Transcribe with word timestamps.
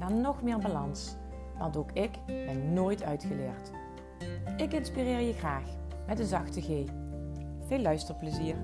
naar 0.00 0.12
nog 0.12 0.42
meer 0.42 0.58
balans. 0.58 1.16
Want 1.58 1.76
ook 1.76 1.90
ik 1.92 2.10
ben 2.26 2.72
nooit 2.72 3.02
uitgeleerd. 3.02 3.70
Ik 4.56 4.72
inspireer 4.72 5.20
je 5.20 5.32
graag 5.32 5.64
met 6.06 6.18
een 6.18 6.26
zachte 6.26 6.60
G. 6.60 6.66
Veel 7.66 7.78
luisterplezier. 7.78 8.56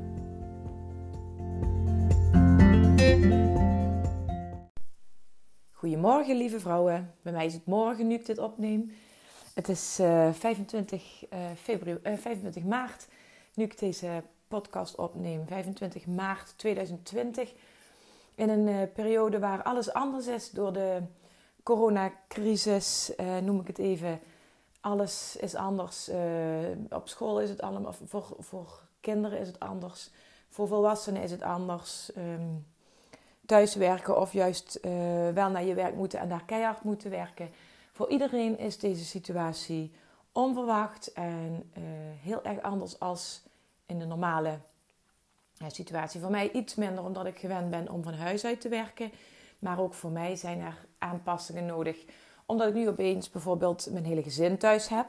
Goedemorgen 5.71 6.37
lieve 6.37 6.61
vrouwen. 6.61 7.15
Bij 7.23 7.33
mij 7.33 7.47
is 7.47 7.55
het 7.55 7.67
morgen 7.67 8.07
nu 8.07 8.15
ik 8.15 8.27
dit 8.27 8.39
opneem. 8.39 8.93
Het 9.55 9.69
is 9.69 10.01
uh, 10.01 10.33
25, 10.33 11.25
uh, 11.33 11.39
februari, 11.63 12.01
uh, 12.03 12.19
25 12.19 12.65
maart 12.65 13.09
nu 13.55 13.65
ik 13.65 13.79
deze 13.79 14.23
podcast 14.49 14.95
opneem. 14.95 15.47
25 15.47 16.07
maart 16.07 16.59
2020 16.59 17.53
in 18.35 18.49
een 18.49 18.93
periode 18.93 19.39
waar 19.39 19.63
alles 19.63 19.93
anders 19.93 20.27
is 20.27 20.51
door 20.51 20.73
de 20.73 21.03
coronacrisis, 21.67 23.13
uh, 23.17 23.39
noem 23.39 23.61
ik 23.61 23.67
het 23.67 23.79
even. 23.79 24.21
Alles 24.81 25.37
is 25.37 25.55
anders. 25.55 26.09
Uh, 26.09 26.17
op 26.91 27.09
school 27.09 27.41
is 27.41 27.51
het 27.51 27.61
allemaal, 27.61 27.95
voor, 28.05 28.37
voor 28.39 28.81
kinderen 29.01 29.39
is 29.39 29.47
het 29.47 29.61
anders. 29.61 30.11
Voor 30.49 30.69
volwassenen 30.69 31.23
is 31.23 31.31
het 31.31 31.43
anders. 31.43 32.11
Um, 32.17 32.67
thuiswerken 33.47 34.21
of 34.21 34.33
juist 34.33 34.79
wel 35.35 35.51
naar 35.51 35.65
je 35.65 35.75
werk 35.75 35.95
moeten 35.95 36.19
en 36.19 36.29
daar 36.29 36.45
keihard 36.45 36.83
moeten 36.83 37.11
werken. 37.11 37.51
Voor 37.93 38.09
iedereen 38.09 38.59
is 38.59 38.79
deze 38.79 39.05
situatie 39.05 39.93
onverwacht 40.33 41.13
en 41.13 41.73
heel 42.23 42.45
erg 42.45 42.63
anders 42.63 43.01
als 43.01 43.43
in 43.87 43.99
de 43.99 44.05
normale 44.05 44.59
situatie. 45.67 46.21
Voor 46.21 46.31
mij 46.31 46.51
iets 46.53 46.75
minder 46.75 47.05
omdat 47.05 47.27
ik 47.27 47.39
gewend 47.39 47.71
ben 47.71 47.91
om 47.91 48.03
van 48.03 48.15
huis 48.15 48.45
uit 48.45 48.61
te 48.61 48.69
werken. 48.69 49.13
Maar 49.59 49.81
ook 49.81 49.95
voor 49.95 50.11
mij 50.11 50.37
zijn 50.37 50.61
er 50.61 50.87
aanpassingen 51.07 51.67
nodig. 51.67 52.05
Omdat 52.47 52.69
ik 52.69 52.75
nu 52.75 52.89
opeens 52.89 53.31
bijvoorbeeld 53.31 53.89
mijn 53.91 54.05
hele 54.05 54.23
gezin 54.23 54.59
thuis 54.59 54.89
heb. 54.89 55.07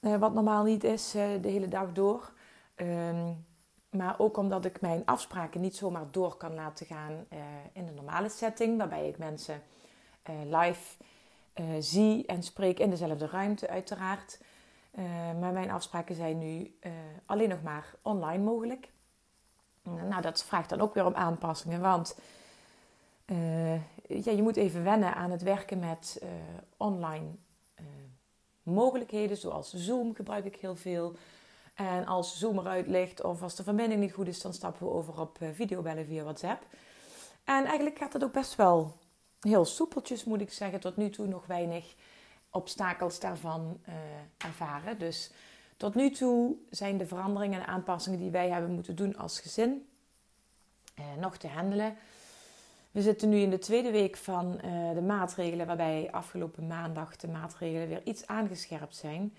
Uh, 0.00 0.16
wat 0.16 0.34
normaal 0.34 0.64
niet 0.64 0.84
is 0.84 1.14
uh, 1.14 1.22
de 1.42 1.48
hele 1.48 1.68
dag 1.68 1.92
door. 1.92 2.32
Um, 2.76 3.46
maar 3.90 4.18
ook 4.18 4.36
omdat 4.36 4.64
ik 4.64 4.80
mijn 4.80 5.02
afspraken 5.04 5.60
niet 5.60 5.76
zomaar 5.76 6.10
door 6.10 6.36
kan 6.36 6.54
laten 6.54 6.86
gaan 6.86 7.12
uh, 7.32 7.38
in 7.72 7.86
de 7.86 7.92
normale 7.92 8.28
setting. 8.28 8.78
Waarbij 8.78 9.08
ik 9.08 9.18
mensen 9.18 9.62
live 10.44 10.96
zie 11.78 12.26
en 12.26 12.42
spreek 12.42 12.78
in 12.78 12.90
dezelfde 12.90 13.26
ruimte 13.26 13.68
uiteraard. 13.68 14.40
maar 15.40 15.52
mijn 15.52 15.70
afspraken 15.70 16.14
zijn 16.14 16.38
nu 16.38 16.78
alleen 17.26 17.48
nog 17.48 17.62
maar 17.62 17.94
online 18.02 18.44
mogelijk. 18.44 18.88
Nou, 19.82 20.22
dat 20.22 20.44
vraagt 20.44 20.68
dan 20.68 20.80
ook 20.80 20.94
weer 20.94 21.06
om 21.06 21.14
aanpassingen, 21.14 21.80
want 21.80 22.18
ja, 24.08 24.32
je 24.32 24.42
moet 24.42 24.56
even 24.56 24.84
wennen 24.84 25.14
aan 25.14 25.30
het 25.30 25.42
werken 25.42 25.78
met 25.78 26.20
uh, 26.22 26.28
online 26.76 27.26
uh, 27.80 27.86
mogelijkheden, 28.62 29.36
zoals 29.36 29.72
Zoom 29.72 30.14
gebruik 30.14 30.44
ik 30.44 30.56
heel 30.56 30.76
veel. 30.76 31.16
En 31.74 32.06
als 32.06 32.38
Zoom 32.38 32.58
eruit 32.58 32.86
ligt 32.86 33.22
of 33.22 33.42
als 33.42 33.54
de 33.56 33.62
verbinding 33.62 34.00
niet 34.00 34.12
goed 34.12 34.26
is, 34.26 34.40
dan 34.40 34.52
stappen 34.52 34.86
we 34.86 34.92
over 34.92 35.20
op 35.20 35.38
videobellen 35.52 36.06
via 36.06 36.22
WhatsApp. 36.22 36.66
En 37.44 37.64
eigenlijk 37.64 37.98
gaat 37.98 38.12
het 38.12 38.24
ook 38.24 38.32
best 38.32 38.54
wel 38.54 38.96
heel 39.40 39.64
soepeltjes, 39.64 40.24
moet 40.24 40.40
ik 40.40 40.52
zeggen. 40.52 40.80
Tot 40.80 40.96
nu 40.96 41.10
toe 41.10 41.26
nog 41.26 41.46
weinig 41.46 41.94
obstakels 42.50 43.20
daarvan 43.20 43.80
ervaren. 44.36 44.98
Dus 44.98 45.30
tot 45.76 45.94
nu 45.94 46.10
toe 46.10 46.56
zijn 46.70 46.98
de 46.98 47.06
veranderingen 47.06 47.60
en 47.60 47.66
aanpassingen 47.66 48.18
die 48.18 48.30
wij 48.30 48.50
hebben 48.50 48.70
moeten 48.70 48.96
doen 48.96 49.16
als 49.16 49.40
gezin 49.40 49.88
eh, 50.98 51.04
nog 51.20 51.36
te 51.36 51.48
handelen. 51.48 51.96
We 52.98 53.04
zitten 53.04 53.28
nu 53.28 53.38
in 53.38 53.50
de 53.50 53.58
tweede 53.58 53.90
week 53.90 54.16
van 54.16 54.60
uh, 54.64 54.94
de 54.94 55.02
maatregelen, 55.02 55.66
waarbij 55.66 56.08
afgelopen 56.10 56.66
maandag 56.66 57.16
de 57.16 57.28
maatregelen 57.28 57.88
weer 57.88 58.00
iets 58.04 58.26
aangescherpt 58.26 58.96
zijn. 58.96 59.34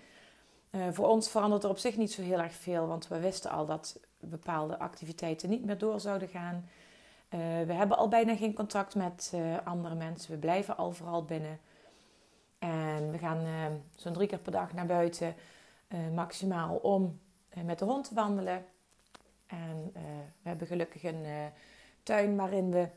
Uh, 0.70 0.82
voor 0.90 1.08
ons 1.08 1.30
verandert 1.30 1.64
er 1.64 1.70
op 1.70 1.78
zich 1.78 1.96
niet 1.96 2.12
zo 2.12 2.22
heel 2.22 2.38
erg 2.38 2.52
veel, 2.52 2.86
want 2.86 3.08
we 3.08 3.20
wisten 3.20 3.50
al 3.50 3.66
dat 3.66 4.00
bepaalde 4.20 4.78
activiteiten 4.78 5.48
niet 5.48 5.64
meer 5.64 5.78
door 5.78 6.00
zouden 6.00 6.28
gaan. 6.28 6.54
Uh, 6.54 7.40
we 7.66 7.72
hebben 7.72 7.96
al 7.96 8.08
bijna 8.08 8.36
geen 8.36 8.54
contact 8.54 8.94
met 8.94 9.34
andere 9.64 9.94
mensen. 9.94 10.32
We 10.32 10.38
blijven 10.38 10.76
al 10.76 10.92
vooral 10.92 11.24
binnen. 11.24 11.58
En 12.58 13.10
we 13.10 13.18
gaan 13.18 13.46
zo'n 13.94 14.12
drie 14.12 14.28
keer 14.28 14.38
per 14.38 14.52
dag 14.52 14.72
naar 14.72 14.86
buiten 14.86 15.34
maximaal 16.14 16.76
om 16.76 17.20
met 17.64 17.78
de 17.78 17.84
hond 17.84 18.08
te 18.08 18.14
wandelen. 18.14 18.64
En 19.46 19.90
we 20.42 20.48
hebben 20.48 20.66
gelukkig 20.66 21.02
een 21.02 21.24
tuin 22.02 22.36
waarin 22.36 22.70
we 22.70 22.88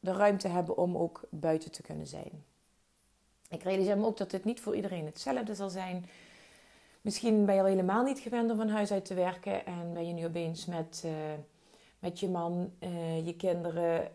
de 0.00 0.12
ruimte 0.12 0.48
hebben 0.48 0.76
om 0.76 0.96
ook 0.96 1.20
buiten 1.30 1.70
te 1.70 1.82
kunnen 1.82 2.06
zijn. 2.06 2.44
Ik 3.48 3.62
realiseer 3.62 3.98
me 3.98 4.06
ook 4.06 4.16
dat 4.16 4.30
dit 4.30 4.44
niet 4.44 4.60
voor 4.60 4.76
iedereen 4.76 5.04
hetzelfde 5.04 5.54
zal 5.54 5.70
zijn. 5.70 6.06
Misschien 7.00 7.44
ben 7.44 7.54
je 7.54 7.60
al 7.60 7.66
helemaal 7.66 8.04
niet 8.04 8.18
gewend 8.18 8.50
om 8.50 8.56
van 8.56 8.68
huis 8.68 8.92
uit 8.92 9.04
te 9.04 9.14
werken 9.14 9.66
en 9.66 9.92
ben 9.92 10.06
je 10.06 10.12
nu 10.12 10.26
opeens 10.26 10.66
met, 10.66 11.04
met 11.98 12.20
je 12.20 12.28
man, 12.28 12.72
je 13.24 13.34
kinderen, 13.36 14.12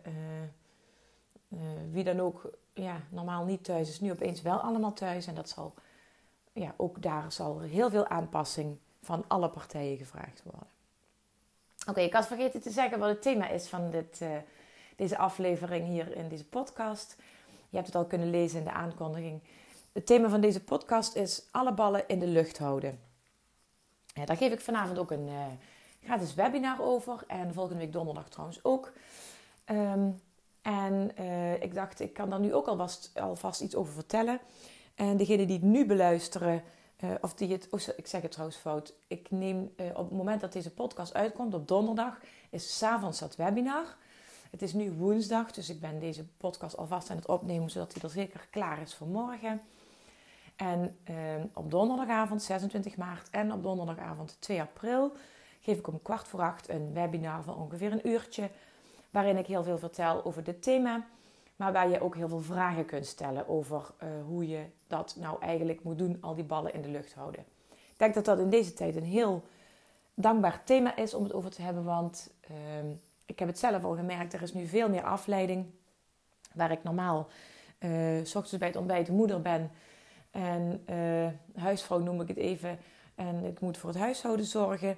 wie 1.90 2.04
dan 2.04 2.20
ook 2.20 2.50
ja, 2.72 3.00
normaal 3.10 3.44
niet 3.44 3.64
thuis 3.64 3.88
is, 3.88 4.00
nu 4.00 4.10
opeens 4.10 4.42
wel 4.42 4.58
allemaal 4.58 4.92
thuis. 4.92 5.26
En 5.26 5.34
dat 5.34 5.48
zal 5.48 5.74
ja, 6.52 6.74
ook 6.76 7.02
daar 7.02 7.32
zal 7.32 7.60
heel 7.60 7.90
veel 7.90 8.06
aanpassing 8.06 8.78
van 9.02 9.24
alle 9.26 9.50
partijen 9.50 9.96
gevraagd 9.96 10.42
worden. 10.42 10.68
Oké, 11.88 12.00
ik 12.00 12.12
had 12.12 12.26
vergeten 12.26 12.60
te 12.60 12.70
zeggen 12.70 12.98
wat 12.98 13.08
het 13.08 13.22
thema 13.22 13.48
is 13.48 13.68
van 13.68 13.90
dit, 13.90 14.22
deze 14.96 15.18
aflevering 15.18 15.86
hier 15.86 16.16
in 16.16 16.28
deze 16.28 16.44
podcast. 16.44 17.16
Je 17.68 17.76
hebt 17.76 17.86
het 17.86 17.96
al 17.96 18.04
kunnen 18.04 18.30
lezen 18.30 18.58
in 18.58 18.64
de 18.64 18.72
aankondiging. 18.72 19.42
Het 19.92 20.06
thema 20.06 20.28
van 20.28 20.40
deze 20.40 20.64
podcast 20.64 21.14
is 21.14 21.42
alle 21.50 21.72
ballen 21.72 22.08
in 22.08 22.18
de 22.18 22.26
lucht 22.26 22.58
houden. 22.58 23.00
Daar 24.24 24.36
geef 24.36 24.52
ik 24.52 24.60
vanavond 24.60 24.98
ook 24.98 25.10
een 25.10 25.28
uh, 25.28 25.46
gratis 26.04 26.34
webinar 26.34 26.82
over. 26.82 27.24
En 27.26 27.54
volgende 27.54 27.80
week 27.80 27.92
donderdag 27.92 28.28
trouwens 28.28 28.64
ook. 28.64 28.92
Um, 29.70 30.20
en 30.62 31.10
uh, 31.20 31.62
ik 31.62 31.74
dacht, 31.74 32.00
ik 32.00 32.12
kan 32.12 32.30
daar 32.30 32.40
nu 32.40 32.54
ook 32.54 32.66
alvast, 32.66 33.10
alvast 33.14 33.60
iets 33.60 33.74
over 33.74 33.92
vertellen. 33.92 34.40
En 34.94 35.16
degene 35.16 35.46
die 35.46 35.56
het 35.56 35.64
nu 35.64 35.86
beluisteren, 35.86 36.62
uh, 37.04 37.10
of 37.20 37.34
die 37.34 37.52
het, 37.52 37.68
oh, 37.70 37.80
ik 37.96 38.06
zeg 38.06 38.22
het 38.22 38.30
trouwens 38.30 38.58
fout. 38.58 38.94
Ik 39.06 39.30
neem 39.30 39.74
op 39.76 40.08
het 40.08 40.18
moment 40.18 40.40
dat 40.40 40.52
deze 40.52 40.70
podcast 40.70 41.14
uitkomt, 41.14 41.54
op 41.54 41.68
donderdag, 41.68 42.20
is 42.50 42.78
s'avonds 42.78 43.18
dat 43.18 43.36
webinar. 43.36 43.96
Het 44.56 44.64
is 44.64 44.72
nu 44.72 44.92
woensdag, 44.92 45.52
dus 45.52 45.70
ik 45.70 45.80
ben 45.80 45.98
deze 45.98 46.24
podcast 46.36 46.76
alvast 46.76 47.10
aan 47.10 47.16
het 47.16 47.26
opnemen, 47.26 47.70
zodat 47.70 47.92
hij 47.92 48.02
er 48.02 48.10
zeker 48.10 48.46
klaar 48.50 48.80
is 48.80 48.94
voor 48.94 49.06
morgen. 49.06 49.60
En 50.56 50.96
uh, 51.10 51.16
op 51.54 51.70
donderdagavond 51.70 52.42
26 52.42 52.96
maart 52.96 53.30
en 53.30 53.52
op 53.52 53.62
donderdagavond 53.62 54.36
2 54.38 54.60
april 54.60 55.12
geef 55.60 55.78
ik 55.78 55.86
om 55.86 56.02
kwart 56.02 56.28
voor 56.28 56.40
acht 56.40 56.68
een 56.68 56.92
webinar 56.92 57.42
van 57.42 57.56
ongeveer 57.56 57.92
een 57.92 58.08
uurtje. 58.08 58.50
Waarin 59.10 59.36
ik 59.36 59.46
heel 59.46 59.62
veel 59.62 59.78
vertel 59.78 60.24
over 60.24 60.44
dit 60.44 60.62
thema. 60.62 61.06
Maar 61.56 61.72
waar 61.72 61.88
je 61.88 62.00
ook 62.00 62.14
heel 62.14 62.28
veel 62.28 62.42
vragen 62.42 62.84
kunt 62.84 63.06
stellen 63.06 63.48
over 63.48 63.90
uh, 64.02 64.08
hoe 64.26 64.48
je 64.48 64.64
dat 64.86 65.16
nou 65.18 65.40
eigenlijk 65.40 65.82
moet 65.82 65.98
doen, 65.98 66.18
al 66.20 66.34
die 66.34 66.44
ballen 66.44 66.74
in 66.74 66.82
de 66.82 66.90
lucht 66.90 67.14
houden. 67.14 67.40
Ik 67.70 67.96
denk 67.96 68.14
dat 68.14 68.24
dat 68.24 68.38
in 68.38 68.50
deze 68.50 68.72
tijd 68.72 68.96
een 68.96 69.04
heel 69.04 69.44
dankbaar 70.14 70.64
thema 70.64 70.96
is 70.96 71.14
om 71.14 71.22
het 71.22 71.32
over 71.32 71.50
te 71.50 71.62
hebben, 71.62 71.84
want 71.84 72.30
uh, 72.50 72.56
ik 73.36 73.42
heb 73.42 73.50
het 73.50 73.58
zelf 73.58 73.84
al 73.84 73.96
gemerkt, 73.96 74.32
er 74.32 74.42
is 74.42 74.54
nu 74.54 74.66
veel 74.66 74.88
meer 74.88 75.04
afleiding. 75.04 75.66
Waar 76.54 76.70
ik 76.70 76.82
normaal 76.82 77.28
uh, 77.78 77.90
s 78.24 78.34
ochtends 78.34 78.58
bij 78.58 78.68
het 78.68 78.76
ontbijt 78.76 79.08
moeder 79.08 79.42
ben 79.42 79.70
en 80.30 80.84
uh, 80.90 81.62
huisvrouw 81.62 81.98
noem 81.98 82.20
ik 82.20 82.28
het 82.28 82.36
even, 82.36 82.78
en 83.14 83.44
ik 83.44 83.60
moet 83.60 83.78
voor 83.78 83.90
het 83.90 83.98
huishouden 83.98 84.46
zorgen. 84.46 84.96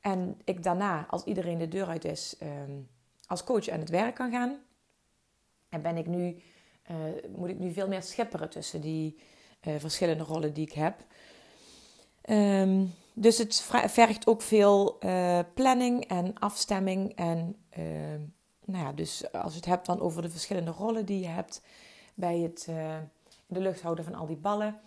En 0.00 0.40
ik 0.44 0.62
daarna, 0.62 1.06
als 1.08 1.24
iedereen 1.24 1.58
de 1.58 1.68
deur 1.68 1.86
uit 1.86 2.04
is, 2.04 2.36
ehm, 2.38 2.72
als 3.26 3.44
coach 3.44 3.68
aan 3.68 3.80
het 3.80 3.90
werk 3.90 4.14
kan 4.14 4.30
gaan. 4.30 4.58
En 5.68 5.82
ben 5.82 5.96
ik 5.96 6.06
nu, 6.06 6.36
uh, 6.90 6.96
moet 7.36 7.48
ik 7.48 7.58
nu 7.58 7.72
veel 7.72 7.88
meer 7.88 8.02
schipperen 8.02 8.50
tussen 8.50 8.80
die 8.80 9.18
verschillende 9.60 10.24
rollen 10.24 10.52
die 10.52 10.66
ik 10.66 10.72
heb. 10.72 11.04
Um, 12.28 12.94
dus 13.12 13.38
het 13.38 13.62
vergt 13.86 14.26
ook 14.26 14.42
veel 14.42 14.96
uh, 15.00 15.38
planning 15.54 16.04
en 16.04 16.38
afstemming. 16.38 17.14
En 17.14 17.56
nou 18.64 18.84
ja, 18.84 18.92
dus 18.92 19.32
als 19.32 19.52
je 19.52 19.58
het 19.58 19.68
hebt 19.68 19.86
dan 19.86 20.00
over 20.00 20.22
de 20.22 20.30
verschillende 20.30 20.70
rollen 20.70 21.06
die 21.06 21.20
je 21.20 21.28
hebt, 21.28 21.62
bij 22.14 22.38
het 22.38 22.66
uh, 22.68 22.96
in 22.96 23.08
de 23.46 23.60
lucht 23.60 23.82
houden 23.82 24.04
van 24.04 24.14
al 24.14 24.26
die 24.26 24.36
ballen, 24.36 24.80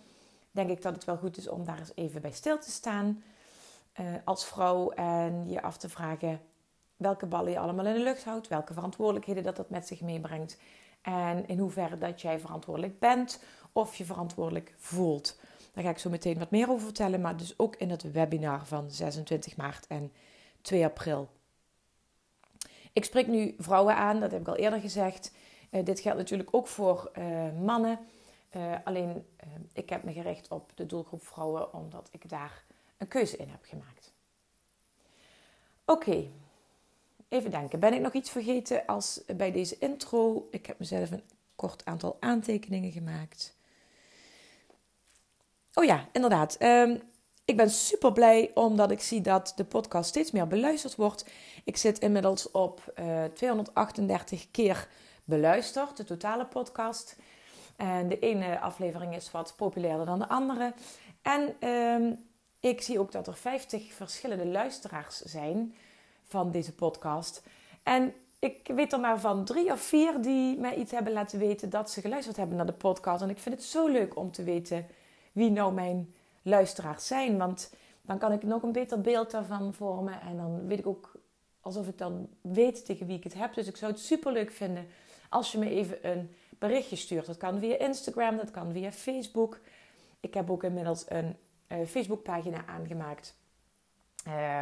denk 0.50 0.70
ik 0.70 0.82
dat 0.82 0.94
het 0.94 1.04
wel 1.04 1.16
goed 1.16 1.36
is 1.36 1.48
om 1.48 1.64
daar 1.64 1.78
eens 1.78 1.92
even 1.94 2.20
bij 2.20 2.32
stil 2.32 2.58
te 2.58 2.70
staan 2.70 3.22
als 4.24 4.46
vrouw 4.46 4.90
en 4.90 5.48
je 5.48 5.62
af 5.62 5.76
te 5.76 5.88
vragen 5.88 6.40
welke 6.96 7.26
ballen 7.26 7.52
je 7.52 7.58
allemaal 7.58 7.86
in 7.86 7.94
de 7.94 8.02
lucht 8.02 8.24
houdt, 8.24 8.48
welke 8.48 8.72
verantwoordelijkheden 8.72 9.42
dat 9.42 9.56
dat 9.56 9.70
met 9.70 9.86
zich 9.86 10.00
meebrengt 10.00 10.58
en 11.02 11.48
in 11.48 11.58
hoeverre 11.58 11.98
dat 11.98 12.20
jij 12.20 12.38
verantwoordelijk 12.38 12.98
bent 12.98 13.40
of 13.72 13.94
je 13.94 14.04
verantwoordelijk 14.04 14.74
voelt. 14.78 15.38
Daar 15.76 15.84
ga 15.84 15.90
ik 15.90 15.98
zo 15.98 16.10
meteen 16.10 16.38
wat 16.38 16.50
meer 16.50 16.70
over 16.70 16.84
vertellen, 16.84 17.20
maar 17.20 17.36
dus 17.36 17.58
ook 17.58 17.76
in 17.76 17.90
het 17.90 18.12
webinar 18.12 18.66
van 18.66 18.90
26 18.90 19.56
maart 19.56 19.86
en 19.86 20.12
2 20.60 20.84
april. 20.84 21.28
Ik 22.92 23.04
spreek 23.04 23.26
nu 23.26 23.54
vrouwen 23.58 23.96
aan, 23.96 24.20
dat 24.20 24.30
heb 24.30 24.40
ik 24.40 24.48
al 24.48 24.56
eerder 24.56 24.80
gezegd. 24.80 25.32
Uh, 25.70 25.84
dit 25.84 26.00
geldt 26.00 26.18
natuurlijk 26.18 26.48
ook 26.52 26.66
voor 26.66 27.10
uh, 27.18 27.52
mannen. 27.64 27.98
Uh, 28.56 28.74
alleen 28.84 29.26
ik 29.72 29.90
heb 29.90 30.02
me 30.02 30.12
gericht 30.12 30.48
op 30.48 30.72
de 30.74 30.86
doelgroep 30.86 31.26
vrouwen 31.26 31.72
omdat 31.72 32.08
ik 32.10 32.28
daar 32.28 32.64
een 32.96 33.08
keuze 33.08 33.36
in 33.36 33.48
heb 33.48 33.64
gemaakt. 33.64 34.12
Oké, 35.84 36.26
even 37.28 37.50
denken. 37.50 37.80
Ben 37.80 37.94
ik 37.94 38.00
nog 38.00 38.12
iets 38.12 38.30
vergeten 38.30 38.86
als 38.86 39.22
bij 39.36 39.52
deze 39.52 39.78
intro? 39.78 40.48
Ik 40.50 40.66
heb 40.66 40.78
mezelf 40.78 41.10
een 41.10 41.24
kort 41.54 41.84
aantal 41.84 42.16
aantekeningen 42.20 42.92
gemaakt. 42.92 43.55
Oh 45.78 45.84
ja, 45.84 46.08
inderdaad. 46.12 46.56
Um, 46.62 47.02
ik 47.44 47.56
ben 47.56 47.70
super 47.70 48.12
blij 48.12 48.50
omdat 48.54 48.90
ik 48.90 49.00
zie 49.00 49.20
dat 49.20 49.52
de 49.56 49.64
podcast 49.64 50.08
steeds 50.08 50.30
meer 50.30 50.46
beluisterd 50.46 50.94
wordt. 50.94 51.26
Ik 51.64 51.76
zit 51.76 51.98
inmiddels 51.98 52.50
op 52.50 52.92
uh, 52.98 53.24
eh, 53.24 53.32
238 53.32 54.50
keer 54.50 54.88
beluisterd, 55.24 55.96
de 55.96 56.04
totale 56.04 56.46
podcast. 56.46 57.16
En 57.76 58.08
de 58.08 58.18
ene 58.18 58.60
aflevering 58.60 59.14
is 59.14 59.30
wat 59.30 59.54
populairder 59.56 60.06
dan 60.06 60.18
de 60.18 60.28
andere. 60.28 60.72
En 61.22 61.56
uh, 61.60 62.12
ik 62.60 62.82
zie 62.82 62.98
ook 62.98 63.12
dat 63.12 63.26
er 63.26 63.36
50 63.36 63.92
verschillende 63.92 64.46
luisteraars 64.46 65.20
zijn 65.20 65.74
van 66.24 66.50
deze 66.50 66.74
podcast. 66.74 67.42
En 67.82 68.14
ik 68.38 68.70
weet 68.74 68.92
er 68.92 69.00
maar 69.00 69.20
van 69.20 69.44
drie 69.44 69.72
of 69.72 69.80
vier 69.80 70.20
die 70.20 70.58
mij 70.58 70.74
iets 70.74 70.92
hebben 70.92 71.12
laten 71.12 71.38
weten 71.38 71.70
dat 71.70 71.90
ze 71.90 72.00
geluisterd 72.00 72.36
hebben 72.36 72.56
naar 72.56 72.66
de 72.66 72.72
podcast. 72.72 73.22
En 73.22 73.30
ik 73.30 73.38
vind 73.38 73.54
het 73.54 73.64
zo 73.64 73.86
leuk 73.86 74.16
om 74.16 74.32
te 74.32 74.42
weten 74.42 74.86
wie 75.36 75.50
nou 75.50 75.72
mijn 75.72 76.14
luisteraars 76.42 77.06
zijn. 77.06 77.38
Want 77.38 77.74
dan 78.02 78.18
kan 78.18 78.32
ik 78.32 78.42
nog 78.42 78.62
een 78.62 78.72
beter 78.72 79.00
beeld 79.00 79.30
daarvan 79.30 79.74
vormen. 79.74 80.20
En 80.20 80.36
dan 80.36 80.66
weet 80.66 80.78
ik 80.78 80.86
ook 80.86 81.12
alsof 81.60 81.88
ik 81.88 81.98
dan 81.98 82.28
weet 82.40 82.84
tegen 82.84 83.06
wie 83.06 83.16
ik 83.16 83.24
het 83.24 83.34
heb. 83.34 83.54
Dus 83.54 83.66
ik 83.66 83.76
zou 83.76 83.92
het 83.92 84.00
super 84.00 84.32
leuk 84.32 84.50
vinden 84.50 84.86
als 85.28 85.52
je 85.52 85.58
me 85.58 85.70
even 85.70 86.08
een 86.10 86.34
berichtje 86.58 86.96
stuurt. 86.96 87.26
Dat 87.26 87.36
kan 87.36 87.58
via 87.58 87.78
Instagram, 87.78 88.36
dat 88.36 88.50
kan 88.50 88.72
via 88.72 88.92
Facebook. 88.92 89.60
Ik 90.20 90.34
heb 90.34 90.50
ook 90.50 90.62
inmiddels 90.62 91.04
een 91.08 91.36
uh, 91.68 91.86
Facebookpagina 91.86 92.66
aangemaakt. 92.66 93.36
Uh, 94.26 94.60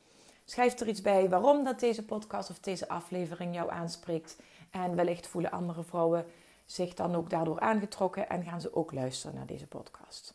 Schrijf 0.44 0.81
er 0.81 0.88
iets 0.88 1.00
bij 1.00 1.28
waarom 1.28 1.64
dat 1.64 1.81
deze 1.81 2.04
podcast 2.04 2.50
of 2.50 2.58
deze 2.58 2.88
aflevering 2.88 3.54
jou 3.54 3.70
aanspreekt. 3.70 4.37
En 4.70 4.96
wellicht 4.96 5.26
voelen 5.26 5.50
andere 5.50 5.82
vrouwen 5.82 6.26
zich 6.66 6.94
dan 6.94 7.14
ook 7.14 7.31
daardoor 7.31 7.60
aangetrokken 7.60 8.28
en 8.28 8.44
gaan 8.44 8.60
ze 8.60 8.75
ook 8.75 8.93
luisteren 8.93 9.37
naar 9.37 9.46
deze 9.46 9.66
podcast. 9.66 10.34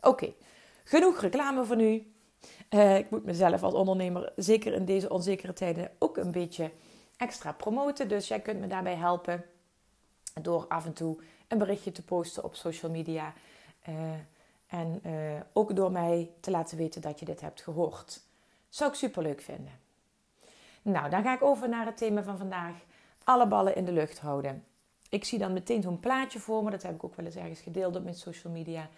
Oké, 0.00 0.32
genoeg 0.84 1.20
reclame 1.20 1.64
voor 1.64 1.76
nu. 1.76 2.12
Uh, 2.70 2.96
ik 2.96 3.10
moet 3.10 3.24
mezelf 3.24 3.62
als 3.62 3.74
ondernemer, 3.74 4.32
zeker 4.36 4.72
in 4.72 4.84
deze 4.84 5.10
onzekere 5.10 5.52
tijden, 5.52 5.90
ook 5.98 6.16
een 6.16 6.32
beetje 6.32 6.70
extra 7.20 7.52
promoten. 7.52 8.08
Dus 8.08 8.28
jij 8.28 8.40
kunt 8.40 8.60
me 8.60 8.66
daarbij 8.66 8.94
helpen 8.94 9.44
door 10.40 10.66
af 10.68 10.84
en 10.84 10.92
toe 10.92 11.18
een 11.48 11.58
berichtje 11.58 11.92
te 11.92 12.04
posten 12.04 12.44
op 12.44 12.54
social 12.54 12.90
media. 12.90 13.32
Uh, 13.88 13.94
en 14.66 15.00
uh, 15.06 15.12
ook 15.52 15.76
door 15.76 15.92
mij 15.92 16.30
te 16.40 16.50
laten 16.50 16.76
weten 16.76 17.00
dat 17.00 17.18
je 17.18 17.24
dit 17.24 17.40
hebt 17.40 17.62
gehoord. 17.62 18.20
Zou 18.68 18.90
ik 18.90 18.96
super 18.96 19.22
leuk 19.22 19.40
vinden. 19.40 19.72
Nou, 20.82 21.10
dan 21.10 21.22
ga 21.22 21.34
ik 21.34 21.42
over 21.42 21.68
naar 21.68 21.86
het 21.86 21.96
thema 21.96 22.22
van 22.22 22.38
vandaag. 22.38 22.74
Alle 23.24 23.46
ballen 23.46 23.76
in 23.76 23.84
de 23.84 23.92
lucht 23.92 24.18
houden. 24.18 24.64
Ik 25.08 25.24
zie 25.24 25.38
dan 25.38 25.52
meteen 25.52 25.82
zo'n 25.82 26.00
plaatje 26.00 26.38
voor 26.38 26.64
me. 26.64 26.70
Dat 26.70 26.82
heb 26.82 26.94
ik 26.94 27.04
ook 27.04 27.14
wel 27.14 27.26
eens 27.26 27.36
ergens 27.36 27.60
gedeeld 27.60 27.96
op 27.96 28.02
mijn 28.02 28.14
social 28.14 28.52
media. 28.52 28.88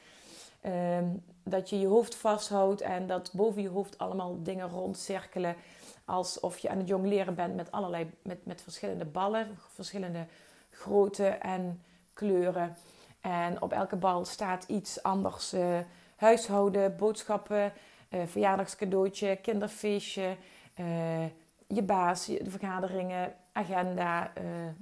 Um, 0.99 1.25
dat 1.43 1.71
je 1.71 1.79
je 1.79 1.87
hoofd 1.87 2.15
vasthoudt 2.15 2.81
en 2.81 3.07
dat 3.07 3.31
boven 3.33 3.63
je 3.63 3.69
hoofd 3.69 3.99
allemaal 3.99 4.43
dingen 4.43 4.69
rondcirkelen 4.69 5.57
alsof 6.05 6.59
je 6.59 6.69
aan 6.69 6.79
het 6.79 6.89
jongleren 6.89 7.35
bent 7.35 7.57
met 7.57 7.73
allerlei 7.73 8.11
met, 8.23 8.47
met 8.47 8.63
verschillende 8.63 9.05
ballen, 9.05 9.59
verschillende 9.69 10.27
grootte 10.71 11.27
en 11.27 11.83
kleuren. 12.13 12.77
En 13.21 13.63
op 13.63 13.73
elke 13.73 13.97
bal 13.97 14.25
staat 14.25 14.65
iets 14.65 15.03
anders. 15.03 15.55
Uh, 15.55 15.79
huishouden, 16.17 16.97
boodschappen, 16.97 17.73
uh, 18.11 18.23
verjaardagscadeautje, 18.27 19.37
kinderfeestje, 19.37 20.37
uh, 20.81 21.25
je 21.67 21.83
baas, 21.83 22.27
de 22.27 22.51
vergaderingen, 22.51 23.35
agenda, 23.53 24.33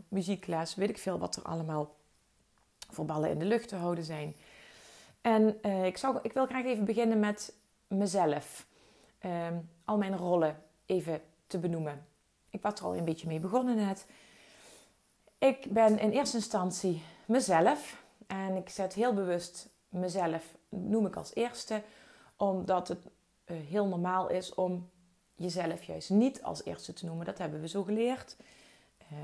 muziekles, 0.09 0.75
weet 0.75 0.89
ik 0.89 0.99
veel 0.99 1.19
wat 1.19 1.37
er 1.37 1.43
allemaal 1.43 1.95
voor 2.91 3.05
ballen 3.05 3.31
in 3.31 3.39
de 3.39 3.45
lucht 3.45 3.69
te 3.69 3.77
houden 3.77 4.05
zijn. 4.05 4.35
En 5.21 5.65
ik, 5.85 5.97
zou, 5.97 6.19
ik 6.23 6.33
wil 6.33 6.47
graag 6.47 6.65
even 6.65 6.85
beginnen 6.85 7.21
met 7.21 7.55
mezelf. 7.87 8.67
Ehm, 9.19 9.55
al 9.85 9.97
mijn 9.97 10.17
rollen 10.17 10.63
even 10.91 11.23
te 11.47 11.59
benoemen. 11.59 12.07
Ik 12.51 12.63
was 12.63 12.79
er 12.79 12.85
al 12.85 12.97
een 12.97 13.05
beetje 13.05 13.27
mee 13.27 13.41
begonnen 13.41 13.77
net. 13.77 14.07
Ik 15.39 15.67
ben 15.73 15.99
in 15.99 16.11
eerste 16.11 16.37
instantie 16.37 17.03
mezelf. 17.27 18.03
En 18.27 18.57
ik 18.57 18.69
zet 18.69 18.95
heel 18.95 19.15
bewust 19.15 19.69
mezelf, 19.89 20.55
noem 20.69 21.07
ik 21.07 21.17
als 21.17 21.35
eerste, 21.35 21.83
omdat 22.37 22.89
het 22.89 23.07
eh, 23.45 23.57
heel 23.57 23.87
normaal 23.87 24.29
is 24.29 24.55
om 24.55 24.91
jezelf 25.35 25.83
juist 25.83 26.11
niet 26.11 26.43
als 26.43 26.65
eerste 26.65 26.93
te 26.93 27.07
noemen. 27.07 27.27
Dat 27.27 27.39
hebben 27.39 27.61
we 27.61 27.69
zo 27.69 27.83
geleerd. 27.83 28.37
Uh, 29.13 29.19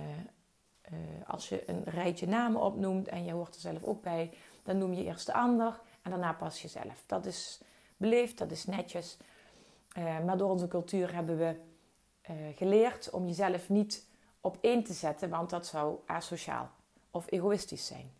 uh, 0.92 0.98
als 1.26 1.48
je 1.48 1.68
een 1.70 1.84
rijtje 1.84 2.26
namen 2.26 2.60
opnoemt 2.60 3.08
en 3.08 3.24
je 3.24 3.32
hoort 3.32 3.54
er 3.54 3.60
zelf 3.60 3.84
ook 3.84 4.02
bij, 4.02 4.32
dan 4.62 4.78
noem 4.78 4.92
je 4.92 5.04
eerst 5.04 5.26
de 5.26 5.32
ander 5.32 5.80
en 6.02 6.10
daarna 6.10 6.32
pas 6.32 6.62
jezelf. 6.62 7.02
Dat 7.06 7.26
is 7.26 7.60
beleefd, 7.96 8.38
dat 8.38 8.50
is 8.50 8.64
netjes. 8.64 9.16
Uh, 9.98 10.24
maar 10.24 10.36
door 10.36 10.50
onze 10.50 10.68
cultuur 10.68 11.14
hebben 11.14 11.38
we 11.38 11.56
uh, 12.30 12.36
geleerd 12.56 13.10
om 13.10 13.26
jezelf 13.26 13.68
niet 13.68 14.06
op 14.40 14.58
één 14.60 14.84
te 14.84 14.92
zetten, 14.92 15.28
want 15.28 15.50
dat 15.50 15.66
zou 15.66 15.98
asociaal 16.06 16.70
of 17.10 17.30
egoïstisch 17.30 17.86
zijn. 17.86 18.10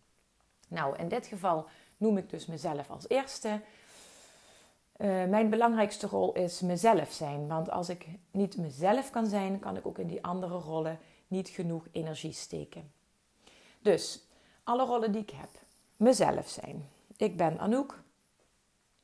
Nou, 0.67 0.97
in 0.97 1.07
dit 1.07 1.25
geval 1.25 1.65
noem 1.97 2.17
ik 2.17 2.29
dus 2.29 2.45
mezelf 2.45 2.89
als 2.89 3.09
eerste. 3.09 3.61
Uh, 4.97 5.25
mijn 5.25 5.49
belangrijkste 5.49 6.07
rol 6.07 6.33
is 6.33 6.61
mezelf 6.61 7.11
zijn. 7.11 7.47
Want 7.47 7.69
als 7.69 7.89
ik 7.89 8.07
niet 8.31 8.57
mezelf 8.57 9.09
kan 9.09 9.27
zijn, 9.27 9.59
kan 9.59 9.77
ik 9.77 9.87
ook 9.87 9.97
in 9.97 10.07
die 10.07 10.23
andere 10.23 10.57
rollen 10.57 10.99
niet 11.27 11.49
genoeg 11.49 11.87
energie 11.91 12.31
steken. 12.31 12.91
Dus 13.81 14.27
alle 14.63 14.85
rollen 14.85 15.11
die 15.11 15.21
ik 15.21 15.29
heb, 15.29 15.49
mezelf 15.97 16.47
zijn. 16.47 16.89
Ik 17.17 17.37
ben 17.37 17.59
Anouk 17.59 17.99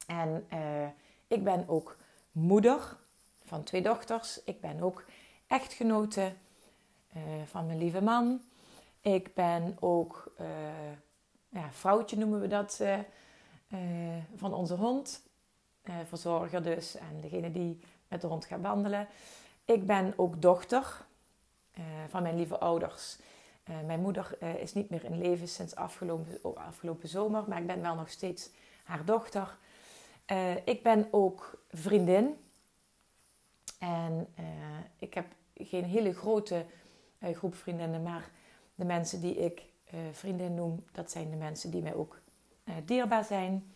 en 0.08 0.48
ik 1.27 1.44
ben 1.44 1.68
ook 1.68 1.98
moeder 2.33 2.97
van 3.43 3.63
twee 3.63 3.81
dochters. 3.81 4.43
Ik 4.43 4.61
ben 4.61 4.81
ook 4.81 5.05
echtgenote 5.47 6.33
uh, 7.15 7.21
van 7.45 7.65
mijn 7.65 7.77
lieve 7.77 8.01
man. 8.01 8.41
Ik 9.01 9.33
ben 9.33 9.77
ook 9.79 10.33
uh, 10.39 10.47
ja, 11.49 11.71
vrouwtje 11.71 12.17
noemen 12.17 12.41
we 12.41 12.47
dat 12.47 12.79
uh, 12.81 12.99
van 14.35 14.53
onze 14.53 14.75
hond. 14.75 15.23
verzorger 16.07 16.63
dus 16.63 16.95
en 16.95 17.21
degene 17.21 17.51
die 17.51 17.79
met 18.07 18.21
de 18.21 18.27
hond 18.27 18.45
gaat 18.45 18.61
wandelen. 18.61 19.07
Ik 19.65 19.85
ben 19.85 20.13
ook 20.15 20.41
dochter 20.41 21.05
van 22.09 22.23
mijn 22.23 22.35
lieve 22.35 22.57
ouders. 22.57 23.17
mijn 23.85 24.01
moeder 24.01 24.37
is 24.59 24.73
niet 24.73 24.89
meer 24.89 25.03
in 25.03 25.17
leven 25.17 25.47
sinds 25.47 25.75
afgelopen, 25.75 26.55
afgelopen 26.55 27.09
zomer, 27.09 27.43
maar 27.47 27.59
ik 27.59 27.67
ben 27.67 27.81
wel 27.81 27.95
nog 27.95 28.09
steeds 28.09 28.49
haar 28.83 29.05
dochter. 29.05 29.57
Ik 30.63 30.84
ben 30.84 31.08
ook 31.12 31.63
vriendin. 31.70 32.38
En 33.80 34.27
ik 35.00 35.13
heb 35.13 35.25
geen 35.56 35.84
hele 35.84 36.13
grote 36.13 36.65
groep 37.22 37.56
vriendinnen, 37.56 38.03
maar 38.03 38.30
de 38.75 38.86
mensen 38.86 39.22
die 39.22 39.36
ik 39.36 39.62
vriendin 40.12 40.53
noem, 40.53 40.84
dat 40.92 41.12
zijn 41.12 41.30
de 41.30 41.36
mensen 41.36 41.72
die 41.72 41.82
mij 41.82 41.94
ook 41.94 42.22
dierbaar 42.86 43.24
zijn. 43.24 43.74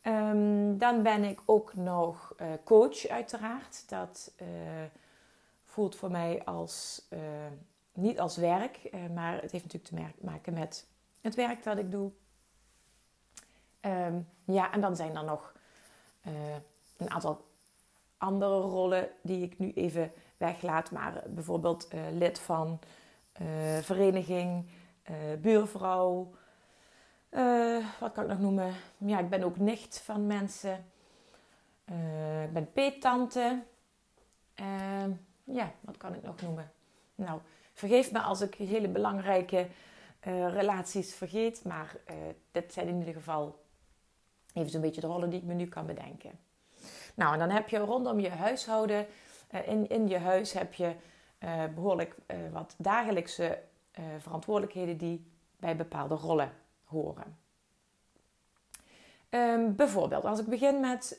Ehm, 0.00 0.76
dan 0.76 1.02
ben 1.02 1.24
ik 1.24 1.40
ook 1.44 1.74
nog 1.74 2.34
coach, 2.64 3.06
uiteraard. 3.06 3.88
Dat 3.88 4.34
voelt 5.64 5.96
voor 5.96 6.10
mij 6.10 6.44
als, 6.44 7.08
niet 7.92 8.20
als 8.20 8.36
werk, 8.36 8.90
maar 9.14 9.42
het 9.42 9.52
heeft 9.52 9.72
natuurlijk 9.72 10.16
te 10.16 10.24
maken 10.26 10.54
met 10.54 10.86
het 11.20 11.34
werk 11.34 11.62
dat 11.62 11.78
ik 11.78 11.90
doe. 11.90 12.10
Um, 13.86 14.28
ja, 14.44 14.72
en 14.72 14.80
dan 14.80 14.96
zijn 14.96 15.16
er 15.16 15.24
nog 15.24 15.52
een 16.96 17.10
aantal 17.10 17.44
andere 18.18 18.60
rollen 18.60 19.08
die 19.22 19.42
ik 19.42 19.58
nu 19.58 19.72
even 19.72 20.12
weglaat. 20.36 20.90
Maar 20.90 21.22
bijvoorbeeld 21.26 21.88
lid 22.12 22.38
van 22.38 22.78
vereniging, 23.80 24.68
buurvrouw. 25.38 26.34
Wat 28.00 28.12
kan 28.12 28.22
ik 28.22 28.28
nog 28.28 28.40
noemen? 28.40 28.74
Ja, 28.96 29.18
ik 29.18 29.28
ben 29.28 29.42
ook 29.42 29.56
nicht 29.56 30.00
van 30.00 30.26
mensen. 30.26 30.84
Ik 32.44 32.52
ben 32.52 32.72
peettante. 32.72 33.62
Uh, 34.60 35.04
ja, 35.44 35.72
wat 35.80 35.96
kan 35.96 36.14
ik 36.14 36.22
nog 36.22 36.40
noemen? 36.40 36.72
Nou, 37.14 37.40
vergeef 37.72 38.12
me 38.12 38.20
als 38.20 38.40
ik 38.40 38.54
hele 38.54 38.88
belangrijke 38.88 39.68
relaties 40.50 41.14
vergeet. 41.14 41.64
Maar 41.64 41.96
dit 42.52 42.72
zijn 42.72 42.88
in 42.88 42.98
ieder 42.98 43.14
geval 43.14 43.63
even 44.54 44.70
zo'n 44.70 44.80
beetje 44.80 45.00
de 45.00 45.06
rollen 45.06 45.30
die 45.30 45.40
ik 45.40 45.46
me 45.46 45.54
nu 45.54 45.66
kan 45.66 45.86
bedenken. 45.86 46.30
Nou, 47.14 47.32
en 47.32 47.38
dan 47.38 47.50
heb 47.50 47.68
je 47.68 47.78
rondom 47.78 48.20
je 48.20 48.28
huishouden, 48.28 49.06
in, 49.66 49.88
in 49.88 50.08
je 50.08 50.18
huis 50.18 50.52
heb 50.52 50.74
je 50.74 50.94
behoorlijk 51.74 52.16
wat 52.52 52.74
dagelijkse 52.78 53.58
verantwoordelijkheden 54.18 54.96
die 54.96 55.26
bij 55.56 55.76
bepaalde 55.76 56.14
rollen 56.14 56.52
horen. 56.84 57.38
Ehm, 59.28 59.74
bijvoorbeeld, 59.74 60.24
als 60.24 60.40
ik 60.40 60.46
begin 60.46 60.80
met 60.80 61.16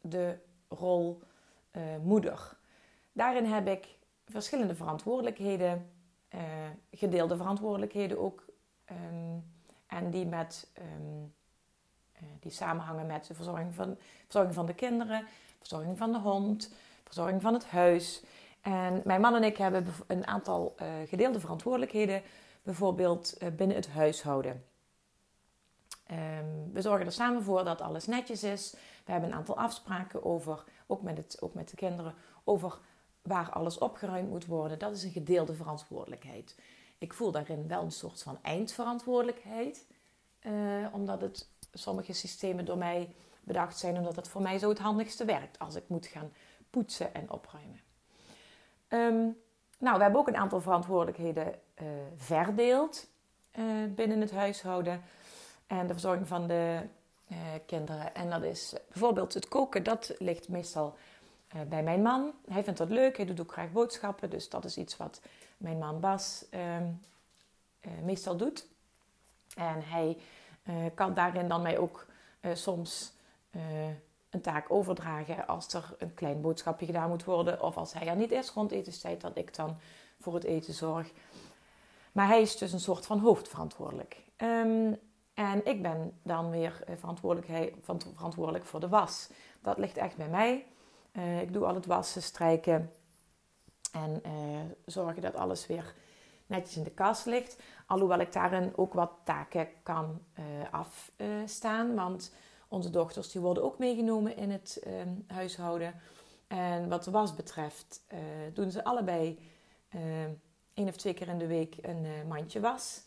de 0.00 0.38
rol 0.68 1.22
moeder. 2.02 2.56
Daarin 3.12 3.44
heb 3.44 3.68
ik 3.68 3.98
verschillende 4.26 4.74
verantwoordelijkheden, 4.74 5.90
gedeelde 6.90 7.36
verantwoordelijkheden 7.36 8.18
ook. 8.18 8.44
Um, 8.92 9.44
en 9.86 10.10
die, 10.10 10.26
met, 10.26 10.70
um, 10.78 11.34
die 12.40 12.50
samenhangen 12.50 13.06
met 13.06 13.26
de 13.26 13.34
verzorging 13.34 13.74
van, 13.74 13.96
verzorging 14.22 14.54
van 14.54 14.66
de 14.66 14.74
kinderen, 14.74 15.26
verzorging 15.58 15.98
van 15.98 16.12
de 16.12 16.18
hond, 16.18 16.74
verzorging 17.04 17.42
van 17.42 17.52
het 17.54 17.66
huis. 17.66 18.22
En 18.60 19.02
mijn 19.04 19.20
man 19.20 19.34
en 19.34 19.42
ik 19.42 19.56
hebben 19.56 19.86
een 20.06 20.26
aantal 20.26 20.74
gedeelde 21.06 21.40
verantwoordelijkheden, 21.40 22.22
bijvoorbeeld 22.62 23.38
binnen 23.56 23.76
het 23.76 23.88
huishouden. 23.88 24.64
Um, 26.10 26.72
we 26.72 26.80
zorgen 26.80 27.06
er 27.06 27.12
samen 27.12 27.42
voor 27.42 27.64
dat 27.64 27.80
alles 27.80 28.06
netjes 28.06 28.42
is. 28.42 28.74
We 29.04 29.12
hebben 29.12 29.30
een 29.30 29.36
aantal 29.36 29.58
afspraken 29.58 30.24
over, 30.24 30.64
ook 30.86 31.02
met, 31.02 31.16
het, 31.16 31.36
ook 31.40 31.54
met 31.54 31.68
de 31.68 31.76
kinderen, 31.76 32.14
over 32.44 32.78
waar 33.22 33.50
alles 33.50 33.78
opgeruimd 33.78 34.28
moet 34.28 34.46
worden. 34.46 34.78
Dat 34.78 34.92
is 34.92 35.02
een 35.04 35.10
gedeelde 35.10 35.54
verantwoordelijkheid. 35.54 36.58
Ik 36.98 37.12
voel 37.12 37.30
daarin 37.30 37.68
wel 37.68 37.82
een 37.82 37.92
soort 37.92 38.22
van 38.22 38.38
eindverantwoordelijkheid, 38.42 39.86
omdat 40.92 41.20
het 41.20 41.48
sommige 41.72 42.12
systemen 42.12 42.64
door 42.64 42.78
mij 42.78 43.14
bedacht 43.40 43.78
zijn, 43.78 43.96
omdat 43.96 44.16
het 44.16 44.28
voor 44.28 44.42
mij 44.42 44.58
zo 44.58 44.68
het 44.68 44.78
handigste 44.78 45.24
werkt 45.24 45.58
als 45.58 45.74
ik 45.74 45.84
moet 45.86 46.06
gaan 46.06 46.32
poetsen 46.70 47.14
en 47.14 47.30
opruimen. 47.30 47.80
Um, 48.88 49.40
nou, 49.78 49.96
we 49.96 50.02
hebben 50.02 50.20
ook 50.20 50.28
een 50.28 50.36
aantal 50.36 50.60
verantwoordelijkheden 50.60 51.46
uh, 51.82 51.88
verdeeld 52.16 53.06
uh, 53.58 53.64
binnen 53.94 54.20
het 54.20 54.30
huishouden 54.30 55.02
en 55.66 55.86
de 55.86 55.92
verzorging 55.92 56.28
van 56.28 56.46
de 56.46 56.80
uh, 57.28 57.38
kinderen. 57.66 58.14
En 58.14 58.30
dat 58.30 58.42
is 58.42 58.74
bijvoorbeeld 58.88 59.34
het 59.34 59.48
koken, 59.48 59.82
dat 59.82 60.14
ligt 60.18 60.48
meestal 60.48 60.96
bij 61.68 61.82
mijn 61.82 62.02
man. 62.02 62.32
Hij 62.50 62.64
vindt 62.64 62.78
dat 62.78 62.90
leuk, 62.90 63.16
hij 63.16 63.26
doet 63.26 63.40
ook 63.40 63.52
graag 63.52 63.72
boodschappen. 63.72 64.30
Dus 64.30 64.48
dat 64.48 64.64
is 64.64 64.76
iets 64.76 64.96
wat 64.96 65.20
mijn 65.56 65.78
man 65.78 66.00
Bas 66.00 66.44
uh, 66.50 66.76
meestal 68.02 68.36
doet. 68.36 68.66
En 69.56 69.82
hij 69.84 70.16
kan 70.94 71.14
daarin 71.14 71.48
dan 71.48 71.62
mij 71.62 71.78
ook 71.78 72.06
soms 72.52 73.12
een 74.30 74.40
taak 74.40 74.70
overdragen 74.70 75.46
als 75.46 75.74
er 75.74 75.94
een 75.98 76.14
klein 76.14 76.40
boodschapje 76.40 76.86
gedaan 76.86 77.08
moet 77.08 77.24
worden. 77.24 77.62
Of 77.62 77.76
als 77.76 77.92
hij 77.92 78.06
er 78.06 78.16
niet 78.16 78.32
is 78.32 78.50
rond 78.50 78.70
etenstijd, 78.70 79.20
dat 79.20 79.36
ik 79.36 79.54
dan 79.54 79.76
voor 80.20 80.34
het 80.34 80.44
eten 80.44 80.74
zorg. 80.74 81.12
Maar 82.12 82.26
hij 82.26 82.40
is 82.40 82.56
dus 82.56 82.72
een 82.72 82.80
soort 82.80 83.06
van 83.06 83.18
hoofdverantwoordelijk. 83.18 84.22
Um, 84.36 84.98
en 85.34 85.66
ik 85.66 85.82
ben 85.82 86.18
dan 86.22 86.50
weer 86.50 86.82
eh, 86.86 86.94
verantwoordelijk 86.96 88.64
voor 88.64 88.80
de 88.80 88.88
was. 88.88 89.30
Dat 89.60 89.78
ligt 89.78 89.96
echt 89.96 90.16
bij 90.16 90.28
mij. 90.28 90.66
Ik 91.40 91.52
doe 91.52 91.64
al 91.64 91.74
het 91.74 91.86
wassen, 91.86 92.22
strijken 92.22 92.90
en 93.92 94.22
uh, 94.26 94.60
zorgen 94.86 95.22
dat 95.22 95.34
alles 95.34 95.66
weer 95.66 95.94
netjes 96.46 96.76
in 96.76 96.82
de 96.82 96.90
kast 96.90 97.26
ligt. 97.26 97.62
Alhoewel 97.86 98.18
ik 98.18 98.32
daarin 98.32 98.72
ook 98.76 98.92
wat 98.92 99.12
taken 99.24 99.68
kan 99.82 100.20
uh, 100.38 100.44
afstaan. 100.70 101.94
want 101.94 102.34
onze 102.68 102.90
dochters 102.90 103.30
die 103.30 103.40
worden 103.40 103.62
ook 103.62 103.78
meegenomen 103.78 104.36
in 104.36 104.50
het 104.50 104.80
ehm, 104.84 105.08
huishouden. 105.26 105.94
En 106.46 106.88
wat 106.88 107.04
de 107.04 107.10
was 107.10 107.34
betreft 107.34 108.02
doen 108.52 108.70
ze 108.70 108.84
allebei 108.84 109.38
één 110.74 110.88
of 110.88 110.96
twee 110.96 111.14
keer 111.14 111.28
in 111.28 111.38
de 111.38 111.46
week 111.46 111.76
een 111.80 112.06
mandje 112.28 112.60
was 112.60 113.04